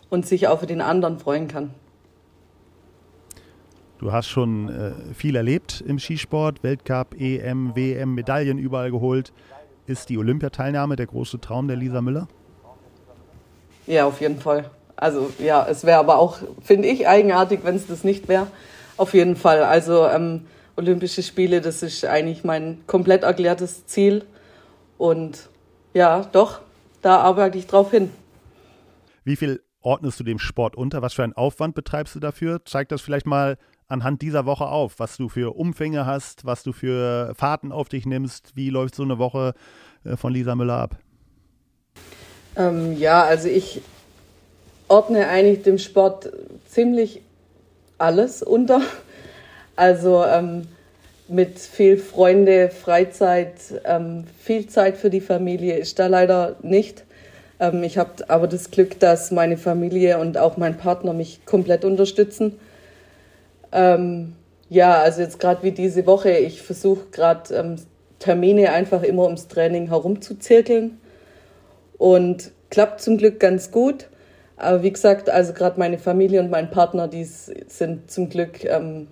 und 0.08 0.26
sich 0.26 0.48
auch 0.48 0.60
für 0.60 0.66
den 0.66 0.80
anderen 0.80 1.18
freuen 1.18 1.48
kann. 1.48 1.74
Du 4.02 4.10
hast 4.10 4.26
schon 4.26 4.68
äh, 4.68 5.14
viel 5.14 5.36
erlebt 5.36 5.80
im 5.86 6.00
Skisport, 6.00 6.64
Weltcup, 6.64 7.14
EM, 7.20 7.76
WM, 7.76 8.16
Medaillen 8.16 8.58
überall 8.58 8.90
geholt. 8.90 9.32
Ist 9.86 10.08
die 10.08 10.18
Olympiateilnahme 10.18 10.96
der 10.96 11.06
große 11.06 11.40
Traum 11.40 11.68
der 11.68 11.76
Lisa 11.76 12.02
Müller? 12.02 12.26
Ja, 13.86 14.06
auf 14.06 14.20
jeden 14.20 14.40
Fall. 14.40 14.68
Also 14.96 15.32
ja, 15.38 15.64
es 15.70 15.84
wäre 15.84 16.00
aber 16.00 16.18
auch, 16.18 16.38
finde 16.62 16.88
ich, 16.88 17.06
eigenartig, 17.06 17.60
wenn 17.62 17.76
es 17.76 17.86
das 17.86 18.02
nicht 18.02 18.26
wäre. 18.26 18.48
Auf 18.96 19.14
jeden 19.14 19.36
Fall. 19.36 19.62
Also 19.62 20.08
ähm, 20.08 20.46
Olympische 20.74 21.22
Spiele, 21.22 21.60
das 21.60 21.84
ist 21.84 22.04
eigentlich 22.04 22.42
mein 22.42 22.78
komplett 22.88 23.22
erklärtes 23.22 23.86
Ziel. 23.86 24.24
Und 24.98 25.48
ja, 25.94 26.26
doch, 26.32 26.60
da 27.02 27.18
arbeite 27.18 27.56
ich 27.56 27.68
drauf 27.68 27.92
hin. 27.92 28.10
Wie 29.22 29.36
viel 29.36 29.62
ordnest 29.80 30.18
du 30.18 30.24
dem 30.24 30.40
Sport 30.40 30.74
unter? 30.76 31.02
Was 31.02 31.14
für 31.14 31.22
einen 31.22 31.34
Aufwand 31.34 31.76
betreibst 31.76 32.16
du 32.16 32.20
dafür? 32.20 32.62
Zeig 32.64 32.88
das 32.88 33.00
vielleicht 33.00 33.26
mal 33.26 33.58
anhand 33.92 34.22
dieser 34.22 34.46
Woche 34.46 34.66
auf, 34.66 34.98
was 34.98 35.16
du 35.16 35.28
für 35.28 35.54
Umfänge 35.54 36.06
hast, 36.06 36.44
was 36.44 36.62
du 36.62 36.72
für 36.72 37.34
Fahrten 37.36 37.70
auf 37.70 37.88
dich 37.88 38.06
nimmst. 38.06 38.56
Wie 38.56 38.70
läuft 38.70 38.94
so 38.94 39.02
eine 39.02 39.18
Woche 39.18 39.54
äh, 40.04 40.16
von 40.16 40.32
Lisa 40.32 40.54
Müller 40.54 40.78
ab? 40.78 40.96
Ähm, 42.56 42.96
ja, 42.98 43.22
also 43.22 43.48
ich 43.48 43.82
ordne 44.88 45.28
eigentlich 45.28 45.62
dem 45.62 45.78
Sport 45.78 46.32
ziemlich 46.66 47.22
alles 47.98 48.42
unter. 48.42 48.80
Also 49.76 50.24
ähm, 50.24 50.66
mit 51.28 51.58
viel 51.58 51.96
Freunde, 51.96 52.68
Freizeit, 52.68 53.54
ähm, 53.84 54.24
viel 54.38 54.66
Zeit 54.66 54.96
für 54.96 55.08
die 55.10 55.20
Familie 55.20 55.76
ist 55.76 55.98
da 55.98 56.08
leider 56.08 56.56
nicht. 56.62 57.04
Ähm, 57.60 57.82
ich 57.82 57.96
habe 57.96 58.28
aber 58.28 58.48
das 58.48 58.70
Glück, 58.70 58.98
dass 59.00 59.30
meine 59.30 59.56
Familie 59.56 60.18
und 60.18 60.36
auch 60.36 60.56
mein 60.56 60.76
Partner 60.76 61.12
mich 61.12 61.46
komplett 61.46 61.84
unterstützen. 61.84 62.58
Ähm, 63.72 64.34
ja, 64.68 65.00
also 65.00 65.20
jetzt 65.20 65.40
gerade 65.40 65.62
wie 65.62 65.72
diese 65.72 66.06
Woche, 66.06 66.30
ich 66.30 66.62
versuche 66.62 67.06
gerade 67.10 67.54
ähm, 67.54 67.76
Termine 68.18 68.72
einfach 68.72 69.02
immer 69.02 69.24
ums 69.24 69.48
Training 69.48 69.88
herumzuzirkeln 69.88 71.00
und 71.98 72.52
klappt 72.70 73.00
zum 73.00 73.18
Glück 73.18 73.40
ganz 73.40 73.70
gut. 73.70 74.08
Aber 74.56 74.82
wie 74.82 74.92
gesagt, 74.92 75.28
also 75.28 75.52
gerade 75.52 75.78
meine 75.78 75.98
Familie 75.98 76.40
und 76.40 76.50
mein 76.50 76.70
Partner, 76.70 77.08
die 77.08 77.24
sind 77.24 78.10
zum 78.10 78.28
Glück 78.28 78.64
ähm, 78.64 79.08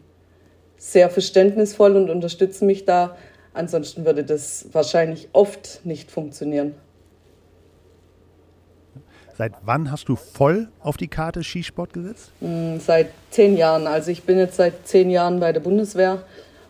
sehr 0.76 1.10
verständnisvoll 1.10 1.96
und 1.96 2.08
unterstützen 2.08 2.66
mich 2.66 2.84
da. 2.84 3.16
Ansonsten 3.52 4.04
würde 4.04 4.24
das 4.24 4.66
wahrscheinlich 4.72 5.28
oft 5.32 5.80
nicht 5.84 6.10
funktionieren. 6.10 6.74
Seit 9.40 9.54
wann 9.64 9.90
hast 9.90 10.10
du 10.10 10.16
voll 10.16 10.68
auf 10.80 10.98
die 10.98 11.08
Karte 11.08 11.42
Skisport 11.42 11.94
gesetzt? 11.94 12.30
Mm, 12.42 12.76
seit 12.76 13.08
zehn 13.30 13.56
Jahren. 13.56 13.86
Also 13.86 14.10
ich 14.10 14.24
bin 14.24 14.36
jetzt 14.36 14.56
seit 14.56 14.86
zehn 14.86 15.08
Jahren 15.08 15.40
bei 15.40 15.50
der 15.50 15.60
Bundeswehr 15.60 16.24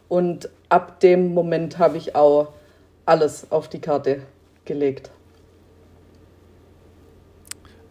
und 0.09 0.49
ab 0.69 1.01
dem 1.01 1.35
Moment 1.35 1.81
habe 1.81 1.97
ich 1.97 2.15
auch 2.15 2.53
alles 3.07 3.51
auf 3.51 3.69
die 3.69 3.81
Karte 3.81 4.21
gelegt. 4.67 5.11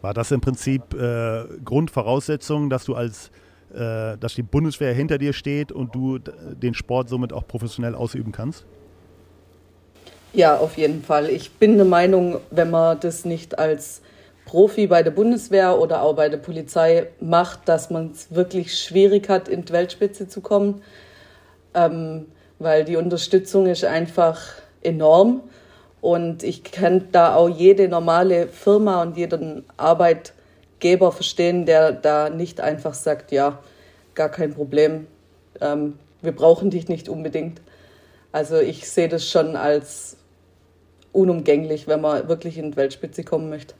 War 0.02 0.13
das 0.13 0.32
im 0.32 0.39
Prinzip 0.39 0.94
äh, 0.94 1.44
Grundvoraussetzung, 1.65 2.70
dass 2.70 2.86
du 2.86 2.96
als 2.96 3.32
äh, 3.74 4.18
dass 4.18 4.36
die 4.36 4.44
Bundeswehr 4.44 4.94
hinter 4.94 5.18
dir 5.18 5.34
steht 5.34 5.74
und 5.74 5.94
du 5.94 6.20
den 6.20 6.74
Sport 6.74 7.10
somit 7.10 7.34
auch 7.34 7.46
professionell 7.46 7.96
ausüben 7.96 8.32
kannst? 8.32 8.65
Ja, 10.32 10.56
auf 10.58 10.78
jeden 10.78 11.04
Fall. 11.04 11.30
Ich 11.30 11.52
bin 11.52 11.76
der 11.76 11.86
Meinung, 11.86 12.38
wenn 12.50 12.70
man 12.70 12.98
das 12.98 13.26
nicht 13.26 13.60
als 13.60 14.02
Profi 14.45 14.88
bei 14.88 15.04
der 15.04 15.12
Bundeswehr 15.12 15.80
oder 15.80 16.02
auch 16.02 16.15
bei 16.15 16.30
der 16.30 16.38
Polizei 16.38 17.08
macht, 17.19 17.67
dass 17.69 17.89
man 17.89 18.12
es 18.12 18.34
wirklich 18.34 18.78
schwierig 18.80 19.30
hat, 19.30 19.47
in 19.47 19.65
die 19.65 19.73
Weltspitze 19.73 20.28
zu 20.28 20.41
kommen, 20.41 20.82
ähm, 21.73 22.25
weil 22.58 22.84
die 22.84 22.95
Unterstützung 22.95 23.67
ist 23.67 23.86
einfach 23.86 24.41
enorm. 24.82 25.41
Und 26.02 26.43
ich 26.43 26.63
kann 26.63 27.10
da 27.12 27.36
auch 27.36 27.49
jede 27.49 27.88
normale 27.89 28.47
Firma 28.47 29.02
und 29.02 29.17
jeden 29.17 29.65
Arbeitgeber 29.78 31.12
verstehen, 31.12 31.65
der 31.65 31.91
da 31.91 32.30
nicht 32.30 32.62
einfach 32.62 32.93
sagt, 32.93 33.32
ja, 33.32 33.60
gar 34.15 34.30
kein 34.30 34.54
Problem, 34.54 35.08
ähm, 35.62 35.99
wir 36.21 36.32
brauchen 36.32 36.69
dich 36.69 36.88
nicht 36.88 37.08
unbedingt. 37.10 37.62
Also 38.32 38.58
ich 38.58 38.89
sehe 38.89 39.10
das 39.10 39.28
schon 39.28 39.56
als 39.56 40.17
unumgänglich, 41.12 41.88
wenn 41.88 42.02
man 42.02 42.28
wirklich 42.28 42.58
in 42.58 42.71
die 42.71 42.78
Weltspitze 42.78 43.23
kommen 43.23 43.49
möchte. 43.49 43.73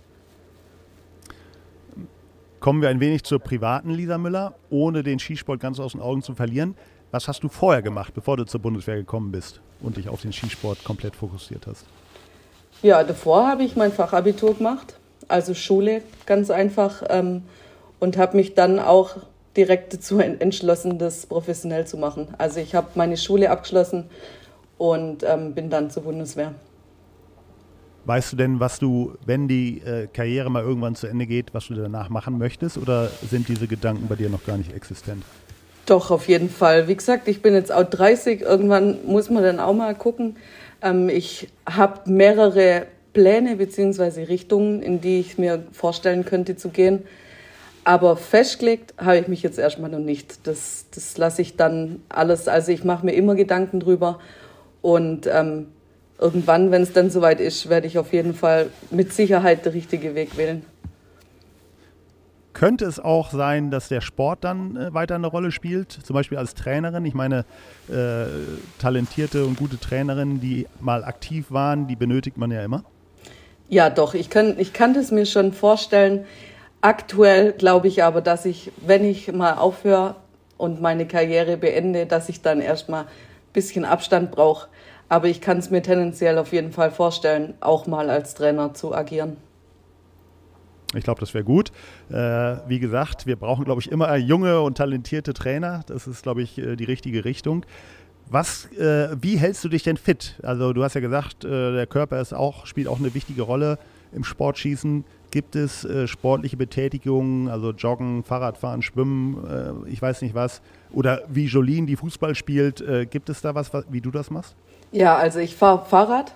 Kommen 2.60 2.82
wir 2.82 2.90
ein 2.90 3.00
wenig 3.00 3.24
zur 3.24 3.40
privaten 3.40 3.92
Lisa 3.92 4.18
Müller, 4.18 4.54
ohne 4.70 5.02
den 5.02 5.18
Skisport 5.18 5.62
ganz 5.62 5.80
aus 5.80 5.94
den 5.94 6.02
Augen 6.02 6.22
zu 6.22 6.36
verlieren. 6.36 6.76
Was 7.10 7.30
hast 7.30 7.42
du 7.42 7.48
vorher 7.48 7.82
gemacht, 7.82 8.14
bevor 8.14 8.36
du 8.36 8.44
zur 8.44 8.60
Bundeswehr 8.60 8.98
gekommen 8.98 9.32
bist 9.32 9.62
und 9.80 9.96
dich 9.96 10.10
auf 10.10 10.22
den 10.24 10.34
Skisport 10.34 10.84
komplett 10.84 11.16
fokussiert 11.16 11.66
hast? 11.68 11.86
Ja, 12.82 13.02
davor 13.06 13.48
habe 13.48 13.64
ich 13.64 13.78
mein 13.78 13.94
Fachabitur 13.94 14.56
gemacht, 14.56 14.96
also 15.30 15.54
Schule 15.54 16.02
ganz 16.26 16.52
einfach, 16.52 17.02
ähm, 17.10 17.44
und 18.02 18.18
habe 18.18 18.36
mich 18.36 18.56
dann 18.56 18.80
auch 18.80 19.16
direkt 19.56 19.94
dazu 19.94 20.20
entschlossen, 20.20 21.00
das 21.00 21.26
professionell 21.26 21.88
zu 21.88 21.98
machen. 21.98 22.28
Also 22.38 22.60
ich 22.60 22.76
habe 22.76 22.88
meine 22.96 23.16
Schule 23.16 23.52
abgeschlossen 23.52 24.10
und 24.78 25.24
ähm, 25.24 25.54
bin 25.54 25.70
dann 25.70 25.90
zur 25.90 26.04
Bundeswehr. 26.04 26.54
Weißt 28.10 28.34
du 28.34 28.38
denn, 28.38 28.60
was 28.60 28.80
du, 28.80 29.14
wenn 29.28 29.48
die 29.48 29.84
äh, 29.86 30.08
Karriere 30.12 30.50
mal 30.50 30.64
irgendwann 30.64 30.96
zu 30.96 31.06
Ende 31.06 31.28
geht, 31.28 31.54
was 31.54 31.68
du 31.68 31.76
danach 31.76 32.10
machen 32.10 32.40
möchtest? 32.40 32.80
Oder 32.80 33.12
sind 33.30 33.48
diese 33.48 33.68
Gedanken 33.68 34.08
bei 34.08 34.16
dir 34.16 34.32
noch 34.32 34.44
gar 34.44 34.58
nicht 34.58 34.74
existent? 34.74 35.22
Doch, 35.86 36.10
auf 36.10 36.28
jeden 36.28 36.50
Fall. 36.50 36.88
Wie 36.88 36.96
gesagt, 36.96 37.28
ich 37.28 37.44
bin 37.44 37.54
jetzt 37.54 37.72
auch 37.72 37.84
30. 37.84 38.42
Irgendwann 38.42 38.98
muss 39.06 39.30
man 39.30 39.44
dann 39.44 39.60
auch 39.60 39.76
mal 39.76 39.94
gucken. 39.94 40.38
Ähm, 40.82 41.08
ich 41.08 41.50
habe 41.70 42.10
mehrere 42.10 42.88
Pläne 43.14 43.58
bzw. 43.58 44.24
Richtungen, 44.24 44.82
in 44.82 45.02
die 45.02 45.20
ich 45.20 45.38
mir 45.38 45.62
vorstellen 45.72 46.26
könnte 46.26 46.56
zu 46.56 46.70
gehen. 46.70 47.04
Aber 47.84 48.18
festgelegt 48.18 48.96
habe 48.98 49.20
ich 49.20 49.28
mich 49.28 49.44
jetzt 49.44 49.60
erstmal 49.60 49.92
noch 49.92 50.00
nicht. 50.00 50.48
Das, 50.48 50.88
das 50.96 51.16
lasse 51.20 51.44
ich 51.44 51.58
dann 51.58 52.02
alles. 52.10 52.48
Also 52.48 52.72
ich 52.72 52.84
mache 52.84 53.06
mir 53.06 53.12
immer 53.12 53.36
Gedanken 53.36 53.80
drüber. 53.80 54.18
Und 54.82 55.28
ähm, 55.32 55.68
irgendwann, 56.20 56.72
wenn 56.72 56.82
es 56.82 56.94
dann 56.94 57.10
soweit 57.10 57.40
ist, 57.40 57.70
werde 57.70 57.88
ich 57.88 57.98
auf 57.98 58.14
jeden 58.14 58.34
Fall 58.34 58.70
mit 58.92 59.14
Sicherheit 59.14 59.66
der 59.66 59.74
richtige 59.74 60.16
Weg 60.16 60.38
wählen. 60.38 60.64
Könnte 62.54 62.86
es 62.86 63.00
auch 63.00 63.32
sein, 63.32 63.72
dass 63.72 63.88
der 63.88 64.02
Sport 64.02 64.44
dann 64.44 64.76
äh, 64.76 64.94
weiter 64.94 65.16
eine 65.16 65.28
Rolle 65.28 65.52
spielt, 65.52 65.92
zum 65.92 66.14
Beispiel 66.14 66.38
als 66.38 66.56
Trainerin? 66.56 67.06
Ich 67.06 67.14
meine, 67.14 67.46
äh, 67.88 68.26
talentierte 68.80 69.46
und 69.46 69.58
gute 69.58 69.80
Trainerinnen, 69.80 70.42
die 70.42 70.68
mal 70.82 71.06
aktiv 71.06 71.46
waren, 71.52 71.88
die 71.88 71.96
benötigt 71.96 72.38
man 72.38 72.52
ja 72.52 72.62
immer. 72.64 72.84
Ja, 73.70 73.90
doch, 73.90 74.14
ich 74.14 74.30
kann, 74.30 74.60
ich 74.60 74.74
kann 74.74 74.94
das 74.94 75.12
mir 75.12 75.26
schon 75.26 75.54
vorstellen. 75.54 76.26
Aktuell 76.82 77.54
glaube 77.54 77.88
ich 77.88 78.04
aber, 78.04 78.20
dass 78.20 78.46
ich, 78.46 78.72
wenn 78.86 79.06
ich 79.06 79.32
mal 79.32 79.54
aufhöre 79.54 80.16
und 80.58 80.82
meine 80.82 81.08
Karriere 81.08 81.56
beende, 81.56 82.08
dass 82.08 82.30
ich 82.30 82.42
dann 82.42 82.62
erstmal 82.62 83.04
ein 83.04 83.08
bisschen 83.54 83.86
Abstand 83.86 84.32
brauche. 84.32 84.68
Aber 85.10 85.28
ich 85.28 85.42
kann 85.42 85.58
es 85.58 85.72
mir 85.72 85.82
tendenziell 85.82 86.38
auf 86.38 86.54
jeden 86.54 86.72
Fall 86.72 86.92
vorstellen, 86.92 87.56
auch 87.60 87.88
mal 87.88 88.10
als 88.10 88.36
Trainer 88.36 88.74
zu 88.74 88.94
agieren. 88.94 89.38
Ich 90.96 91.04
glaube, 91.04 91.20
das 91.20 91.34
wäre 91.34 91.44
gut. 91.44 91.72
Äh, 92.10 92.16
wie 92.68 92.80
gesagt, 92.80 93.28
wir 93.28 93.36
brauchen, 93.36 93.66
glaube 93.66 93.82
ich, 93.82 93.92
immer 93.92 94.16
junge 94.16 94.62
und 94.62 94.78
talentierte 94.78 95.34
Trainer. 95.34 95.82
Das 95.88 96.08
ist, 96.08 96.24
glaube 96.24 96.42
ich, 96.42 96.58
äh, 96.58 96.76
die 96.76 96.84
richtige 96.84 97.26
Richtung. 97.26 97.66
Was, 98.28 98.72
äh, 98.74 99.10
wie 99.20 99.38
hältst 99.38 99.64
du 99.64 99.70
dich 99.70 99.84
denn 99.84 99.98
fit? 99.98 100.40
Also 100.44 100.74
du 100.74 100.84
hast 100.84 100.94
ja 100.94 101.02
gesagt, 101.02 101.44
äh, 101.44 101.74
der 101.74 101.88
Körper 101.88 102.22
ist 102.22 102.34
auch, 102.34 102.68
spielt 102.68 102.88
auch 102.88 103.00
eine 103.00 103.14
wichtige 103.14 103.42
Rolle 103.42 103.80
im 104.12 104.24
Sportschießen. 104.24 105.04
Gibt 105.32 105.56
es 105.56 105.86
äh, 105.86 106.08
sportliche 106.08 106.58
Betätigungen, 106.58 107.50
also 107.50 107.72
Joggen, 107.72 108.24
Fahrradfahren, 108.24 108.82
Schwimmen, 108.82 109.46
äh, 109.48 109.90
ich 109.90 110.02
weiß 110.02 110.22
nicht 110.24 110.34
was, 110.36 110.62
oder 110.92 111.22
wie 111.28 111.46
Jolene, 111.46 111.86
die 111.86 111.96
Fußball 111.96 112.34
spielt, 112.34 112.84
gibt 113.12 113.30
es 113.30 113.42
da 113.42 113.54
was, 113.54 113.72
wie 113.92 114.02
du 114.02 114.10
das 114.10 114.32
machst? 114.32 114.56
Ja, 114.92 115.16
also 115.16 115.40
ich 115.40 115.56
fahre 115.56 115.86
Fahrrad 115.86 116.34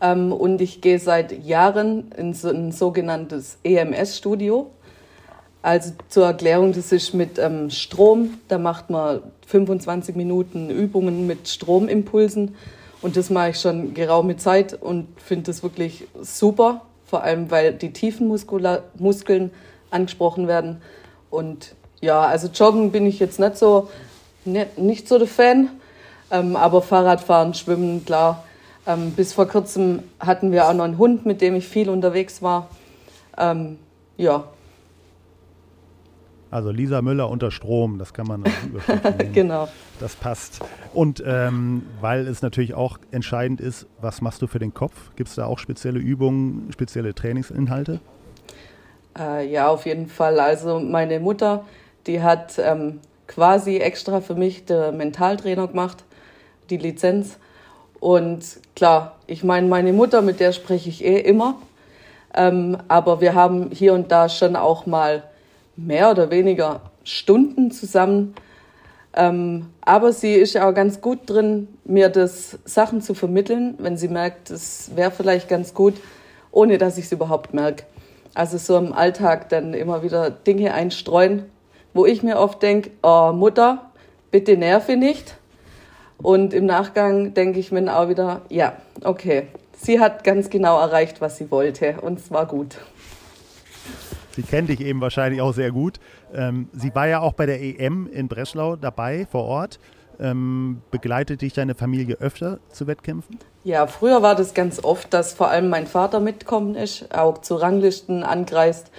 ähm, 0.00 0.32
und 0.32 0.60
ich 0.60 0.80
gehe 0.80 0.98
seit 0.98 1.44
Jahren 1.44 2.10
in 2.16 2.34
so 2.34 2.48
ein 2.48 2.72
sogenanntes 2.72 3.58
EMS-Studio. 3.62 4.70
Also 5.62 5.92
zur 6.08 6.26
Erklärung, 6.26 6.72
das 6.72 6.90
ist 6.90 7.14
mit 7.14 7.38
ähm, 7.38 7.70
Strom, 7.70 8.38
da 8.48 8.58
macht 8.58 8.90
man 8.90 9.22
25 9.46 10.16
Minuten 10.16 10.70
Übungen 10.70 11.26
mit 11.26 11.48
Stromimpulsen. 11.48 12.56
Und 13.00 13.16
das 13.16 13.30
mache 13.30 13.50
ich 13.50 13.60
schon 13.60 13.94
geraume 13.94 14.36
Zeit 14.36 14.74
und 14.74 15.06
finde 15.20 15.44
das 15.44 15.62
wirklich 15.62 16.08
super, 16.20 16.82
vor 17.04 17.22
allem 17.22 17.48
weil 17.52 17.72
die 17.72 17.92
tiefen 17.92 18.26
Muskeln 18.26 19.50
angesprochen 19.90 20.48
werden. 20.48 20.82
Und 21.30 21.76
ja, 22.00 22.22
also 22.22 22.48
joggen 22.48 22.90
bin 22.90 23.06
ich 23.06 23.20
jetzt 23.20 23.38
nicht 23.38 23.56
so 23.56 23.88
ne, 24.44 24.66
nicht 24.76 25.06
so 25.06 25.18
der 25.18 25.28
Fan, 25.28 25.70
ähm, 26.30 26.56
aber 26.56 26.82
Fahrradfahren, 26.82 27.54
Schwimmen, 27.54 28.04
klar. 28.04 28.44
Ähm, 28.86 29.12
bis 29.12 29.32
vor 29.32 29.46
kurzem 29.46 30.02
hatten 30.18 30.52
wir 30.52 30.66
auch 30.66 30.72
noch 30.72 30.84
einen 30.84 30.98
Hund, 30.98 31.26
mit 31.26 31.40
dem 31.40 31.54
ich 31.54 31.68
viel 31.68 31.90
unterwegs 31.90 32.42
war. 32.42 32.68
Ähm, 33.36 33.78
ja. 34.16 34.44
Also 36.50 36.70
Lisa 36.70 37.02
Müller 37.02 37.28
unter 37.28 37.50
Strom, 37.50 37.98
das 37.98 38.14
kann 38.14 38.26
man 38.26 38.44
Genau. 39.34 39.68
Das 40.00 40.16
passt. 40.16 40.60
Und 40.94 41.22
ähm, 41.26 41.82
weil 42.00 42.26
es 42.26 42.40
natürlich 42.40 42.72
auch 42.72 42.98
entscheidend 43.10 43.60
ist, 43.60 43.86
was 44.00 44.22
machst 44.22 44.40
du 44.40 44.46
für 44.46 44.58
den 44.58 44.72
Kopf? 44.72 44.94
Gibt 45.16 45.28
es 45.28 45.34
da 45.34 45.44
auch 45.44 45.58
spezielle 45.58 45.98
Übungen, 45.98 46.72
spezielle 46.72 47.14
Trainingsinhalte? 47.14 48.00
Äh, 49.18 49.50
ja, 49.50 49.68
auf 49.68 49.84
jeden 49.84 50.06
Fall. 50.06 50.40
Also 50.40 50.80
meine 50.80 51.20
Mutter, 51.20 51.64
die 52.06 52.22
hat 52.22 52.58
ähm, 52.58 53.00
quasi 53.26 53.76
extra 53.76 54.20
für 54.22 54.34
mich 54.34 54.64
den 54.64 54.96
Mentaltrainer 54.96 55.68
gemacht, 55.68 56.04
die 56.70 56.76
Lizenz. 56.76 57.38
Und 58.00 58.44
klar, 58.76 59.16
ich 59.26 59.42
meine, 59.44 59.66
meine 59.66 59.92
Mutter, 59.92 60.22
mit 60.22 60.40
der 60.40 60.52
spreche 60.52 60.88
ich 60.88 61.04
eh 61.04 61.20
immer. 61.20 61.56
Ähm, 62.34 62.76
aber 62.88 63.20
wir 63.20 63.34
haben 63.34 63.70
hier 63.72 63.94
und 63.94 64.12
da 64.12 64.28
schon 64.28 64.54
auch 64.54 64.86
mal 64.86 65.24
mehr 65.76 66.10
oder 66.10 66.30
weniger 66.30 66.80
Stunden 67.04 67.70
zusammen. 67.70 68.34
Ähm, 69.14 69.66
aber 69.80 70.12
sie 70.12 70.34
ist 70.34 70.56
auch 70.56 70.72
ganz 70.72 71.00
gut 71.00 71.20
drin, 71.26 71.68
mir 71.84 72.08
das 72.08 72.58
Sachen 72.64 73.00
zu 73.00 73.14
vermitteln, 73.14 73.74
wenn 73.78 73.96
sie 73.96 74.08
merkt, 74.08 74.50
es 74.50 74.90
wäre 74.94 75.10
vielleicht 75.10 75.48
ganz 75.48 75.74
gut, 75.74 75.94
ohne 76.52 76.78
dass 76.78 76.98
ich 76.98 77.06
es 77.06 77.12
überhaupt 77.12 77.54
merke. 77.54 77.84
Also 78.34 78.58
so 78.58 78.76
im 78.76 78.92
Alltag 78.92 79.48
dann 79.48 79.74
immer 79.74 80.02
wieder 80.02 80.30
Dinge 80.30 80.74
einstreuen, 80.74 81.44
wo 81.94 82.06
ich 82.06 82.22
mir 82.22 82.38
oft 82.38 82.62
denke, 82.62 82.90
oh 83.02 83.32
Mutter, 83.32 83.90
bitte 84.30 84.56
nerve 84.56 84.96
nicht. 84.96 85.36
Und 86.22 86.52
im 86.52 86.66
Nachgang 86.66 87.34
denke 87.34 87.60
ich 87.60 87.70
mir 87.70 87.96
auch 87.96 88.08
wieder, 88.08 88.42
ja, 88.48 88.74
okay, 89.04 89.48
sie 89.76 90.00
hat 90.00 90.24
ganz 90.24 90.50
genau 90.50 90.78
erreicht, 90.78 91.20
was 91.20 91.38
sie 91.38 91.50
wollte 91.50 92.00
und 92.00 92.18
es 92.18 92.30
war 92.30 92.46
gut. 92.46 92.76
Sie 94.32 94.42
kennt 94.42 94.68
dich 94.68 94.80
eben 94.80 95.00
wahrscheinlich 95.00 95.40
auch 95.40 95.52
sehr 95.52 95.72
gut. 95.72 95.98
Ähm, 96.32 96.68
sie 96.72 96.94
war 96.94 97.08
ja 97.08 97.20
auch 97.20 97.32
bei 97.32 97.46
der 97.46 97.60
EM 97.60 98.08
in 98.12 98.28
Breslau 98.28 98.76
dabei, 98.76 99.26
vor 99.30 99.44
Ort. 99.44 99.80
Ähm, 100.20 100.82
begleitet 100.90 101.42
dich 101.42 101.52
deine 101.52 101.76
Familie 101.76 102.16
öfter 102.16 102.58
zu 102.70 102.88
Wettkämpfen? 102.88 103.38
Ja, 103.62 103.86
früher 103.86 104.20
war 104.20 104.34
das 104.34 104.54
ganz 104.54 104.82
oft, 104.82 105.14
dass 105.14 105.32
vor 105.32 105.48
allem 105.48 105.68
mein 105.68 105.86
Vater 105.86 106.18
mitkommen 106.18 106.74
ist, 106.74 107.14
auch 107.14 107.38
zu 107.38 107.54
Ranglisten 107.54 108.24
angreist. 108.24 108.90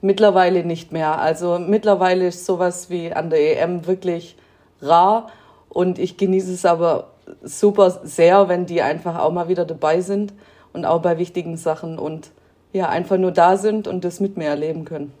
Mittlerweile 0.00 0.64
nicht 0.64 0.92
mehr. 0.92 1.20
Also 1.20 1.58
mittlerweile 1.58 2.26
ist 2.26 2.46
sowas 2.46 2.88
wie 2.88 3.12
an 3.12 3.28
der 3.28 3.62
EM 3.62 3.86
wirklich 3.86 4.36
rar 4.80 5.28
und 5.72 5.98
ich 5.98 6.16
genieße 6.16 6.52
es 6.52 6.64
aber 6.64 7.12
super 7.42 7.90
sehr, 8.04 8.48
wenn 8.48 8.66
die 8.66 8.82
einfach 8.82 9.18
auch 9.18 9.32
mal 9.32 9.48
wieder 9.48 9.64
dabei 9.64 10.00
sind 10.00 10.34
und 10.72 10.84
auch 10.84 11.00
bei 11.00 11.18
wichtigen 11.18 11.56
Sachen 11.56 11.98
und 11.98 12.30
ja, 12.72 12.88
einfach 12.88 13.16
nur 13.16 13.32
da 13.32 13.56
sind 13.56 13.86
und 13.86 14.04
das 14.04 14.20
mit 14.20 14.36
mir 14.36 14.48
erleben 14.48 14.84
können. 14.84 15.12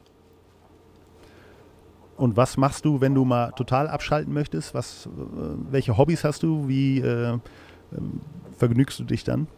Und 2.16 2.36
was 2.36 2.56
machst 2.56 2.84
du, 2.84 3.00
wenn 3.00 3.14
du 3.14 3.24
mal 3.24 3.52
total 3.52 3.88
abschalten 3.88 4.32
möchtest? 4.32 4.74
Was, 4.74 5.06
äh, 5.06 5.10
welche 5.70 5.96
Hobbys 5.96 6.24
hast 6.24 6.42
du? 6.42 6.68
Wie 6.68 7.00
äh, 7.00 7.38
ähm, 7.96 8.20
vergnügst 8.58 8.98
du 9.00 9.04
dich 9.04 9.24
dann? 9.24 9.48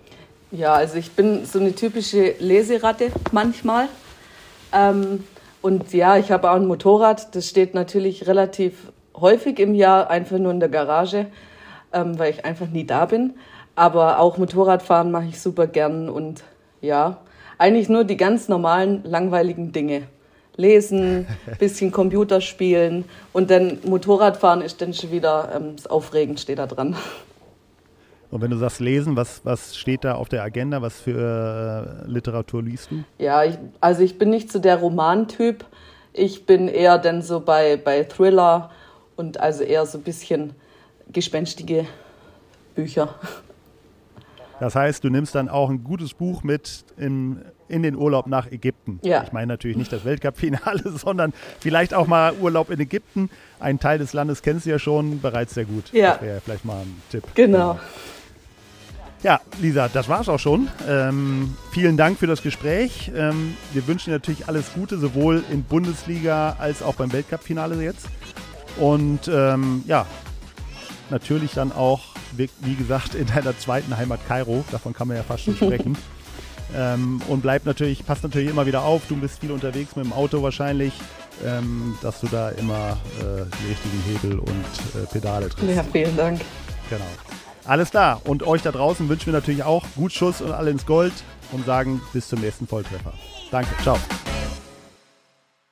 Ja, 0.51 0.75
also 0.75 0.97
ich 0.97 1.11
bin 1.13 1.45
so 1.45 1.59
eine 1.59 1.75
typische 1.75 2.37
Leseratte 2.39 3.11
manchmal. 3.33 3.89
Ähm, 4.73 5.25
und 5.61 5.93
ja, 5.93 6.17
ich 6.17 6.31
habe 6.31 6.51
auch 6.51 6.57
ein 6.57 6.67
Motorrad. 6.67 7.35
Das 7.35 7.49
steht 7.49 7.75
natürlich 7.75 8.27
relativ 8.27 8.93
häufig 9.17 9.59
im 9.59 9.75
Jahr 9.75 10.11
einfach 10.11 10.39
nur 10.39 10.53
in 10.53 10.61
der 10.61 10.69
Garage, 10.69 11.27
ähm, 11.93 12.19
weil 12.19 12.33
ich 12.33 12.45
einfach 12.45 12.69
nie 12.69 12.85
da 12.85 13.07
bin. 13.07 13.35
Aber 13.77 14.21
auch 14.21 14.39
Motorradfahren 14.39 15.11
mache 15.11 15.27
ich 15.27 15.41
super 15.41 15.67
gern 15.67 16.09
und 16.09 16.45
ja, 16.81 17.19
eigentlich 17.59 17.89
nur 17.89 18.05
die 18.05 18.17
ganz 18.17 18.49
normalen, 18.49 19.03
langweiligen 19.05 19.73
Dinge. 19.73 20.03
Lesen, 20.57 21.27
bisschen 21.59 21.91
Computer 21.91 22.41
spielen 22.41 23.05
und 23.33 23.51
dann 23.51 23.79
Motorradfahren 23.85 24.63
ist 24.63 24.81
dann 24.81 24.95
schon 24.95 25.11
wieder 25.11 25.51
ähm, 25.55 25.75
aufregend, 25.89 26.39
steht 26.39 26.59
da 26.59 26.67
dran. 26.67 26.97
Und 28.31 28.41
wenn 28.41 28.51
du 28.51 28.57
sagst 28.57 28.81
lesen, 28.81 29.17
was, 29.17 29.41
was 29.45 29.77
steht 29.77 30.05
da 30.05 30.15
auf 30.15 30.29
der 30.29 30.43
Agenda? 30.43 30.83
Was 30.83 31.01
für 31.01 32.05
äh, 32.05 32.11
Literatur 32.11 32.63
liest 32.63 32.91
du? 32.91 33.05
Ja, 33.19 33.45
ich, 33.45 33.57
also 33.81 34.03
ich 34.03 34.19
bin 34.19 34.31
nicht 34.31 34.51
so 34.51 34.59
der 34.59 34.77
Romantyp. 34.77 35.65
Ich 36.13 36.45
bin 36.45 36.67
eher 36.67 36.99
dann 36.99 37.23
so 37.23 37.39
bei, 37.41 37.77
bei 37.77 38.03
Thriller 38.03 38.71
und 39.17 39.41
also 39.41 39.65
eher 39.65 39.87
so 39.87 39.99
ein 39.99 40.05
bisschen 40.05 40.55
gespenstige 41.13 41.87
Bücher. 42.75 43.15
Das 44.61 44.75
heißt, 44.75 45.03
du 45.03 45.11
nimmst 45.11 45.35
dann 45.35 45.49
auch 45.49 45.69
ein 45.69 45.85
gutes 45.85 46.15
Buch 46.15 46.43
mit 46.43 46.85
in, 46.97 47.45
in 47.69 47.83
den 47.83 47.97
Urlaub 47.97 48.27
nach 48.27 48.51
Ägypten. 48.51 49.01
Ja. 49.03 49.25
Ich 49.25 49.33
meine 49.33 49.49
natürlich 49.49 49.77
nicht 49.77 49.93
das 49.93 50.05
Weltcup-Finale, 50.05 50.91
sondern 50.97 51.33
vielleicht 51.61 51.93
auch 51.93 52.07
mal 52.07 52.35
Urlaub 52.41 52.71
in 52.71 52.81
Ägypten. 52.81 53.31
Ein 53.59 53.81
Teil 53.81 53.99
des 53.99 54.13
Landes 54.13 54.43
kennst 54.43 54.67
du 54.67 54.71
ja 54.71 54.79
schon 54.79 55.21
bereits 55.21 55.55
sehr 55.55 55.65
gut. 55.65 55.93
Ja. 55.93 56.13
Das 56.13 56.23
wäre 56.23 56.41
vielleicht 56.41 56.65
mal 56.65 56.81
ein 56.81 57.03
Tipp. 57.11 57.25
Genau. 57.35 57.79
Ja, 59.23 59.41
Lisa, 59.61 59.89
das 59.89 60.09
war's 60.09 60.29
auch 60.29 60.39
schon. 60.39 60.69
Ähm, 60.87 61.57
vielen 61.73 61.97
Dank 61.97 62.19
für 62.19 62.27
das 62.27 62.43
Gespräch. 62.43 63.11
Ähm, 63.17 63.57
wir 63.73 63.87
wünschen 63.87 64.11
dir 64.11 64.17
natürlich 64.17 64.49
alles 64.49 64.75
Gute, 64.75 64.99
sowohl 64.99 65.43
in 65.51 65.65
Bundesliga 65.65 66.57
als 66.59 66.83
auch 66.83 66.95
beim 66.95 67.11
Weltcup-Finale 67.11 67.83
jetzt. 67.83 68.07
Und 68.77 69.29
ähm, 69.29 69.83
ja, 69.87 70.07
natürlich 71.11 71.53
dann 71.53 71.73
auch, 71.73 72.01
wie 72.37 72.75
gesagt, 72.75 73.15
in 73.15 73.27
deiner 73.27 73.57
zweiten 73.59 73.97
Heimat 73.97 74.27
Kairo. 74.27 74.65
Davon 74.71 74.93
kann 74.93 75.09
man 75.09 75.17
ja 75.17 75.23
fast 75.23 75.45
schon 75.45 75.57
sprechen. 75.57 75.97
ähm, 76.75 77.21
und 77.29 77.43
bleibt 77.43 77.67
natürlich, 77.67 78.05
passt 78.05 78.23
natürlich 78.23 78.51
immer 78.51 78.67
wieder 78.67 78.83
auf. 78.83 79.03
Du 79.09 79.17
bist 79.17 79.41
viel 79.41 79.53
unterwegs 79.53 79.97
mit 79.97 80.05
dem 80.05 80.13
Auto 80.13 80.43
wahrscheinlich, 80.43 80.93
ähm, 81.45 81.97
dass 82.03 82.21
du 82.21 82.27
da 82.27 82.51
immer 82.51 82.99
äh, 83.21 83.45
die 83.63 83.69
richtigen 83.69 84.03
Hebel 84.07 84.39
und 84.39 85.03
äh, 85.03 85.07
Pedale 85.07 85.49
triffst. 85.49 85.77
Ja, 85.77 85.85
vielen 85.93 86.17
Dank. 86.17 86.41
Genau. 86.91 87.05
Alles 87.65 87.91
klar. 87.91 88.21
Und 88.25 88.43
euch 88.43 88.63
da 88.63 88.73
draußen 88.73 89.09
wünschen 89.09 89.27
wir 89.27 89.33
natürlich 89.33 89.63
auch 89.63 89.85
gut 89.97 90.13
Schuss 90.13 90.41
und 90.41 90.53
alle 90.53 90.71
ins 90.71 90.85
Gold 90.85 91.15
und 91.53 91.65
sagen 91.65 92.01
bis 92.13 92.29
zum 92.29 92.41
nächsten 92.41 92.67
Volltreffer. 92.67 93.15
Danke. 93.51 93.71
Ciao. 93.83 93.99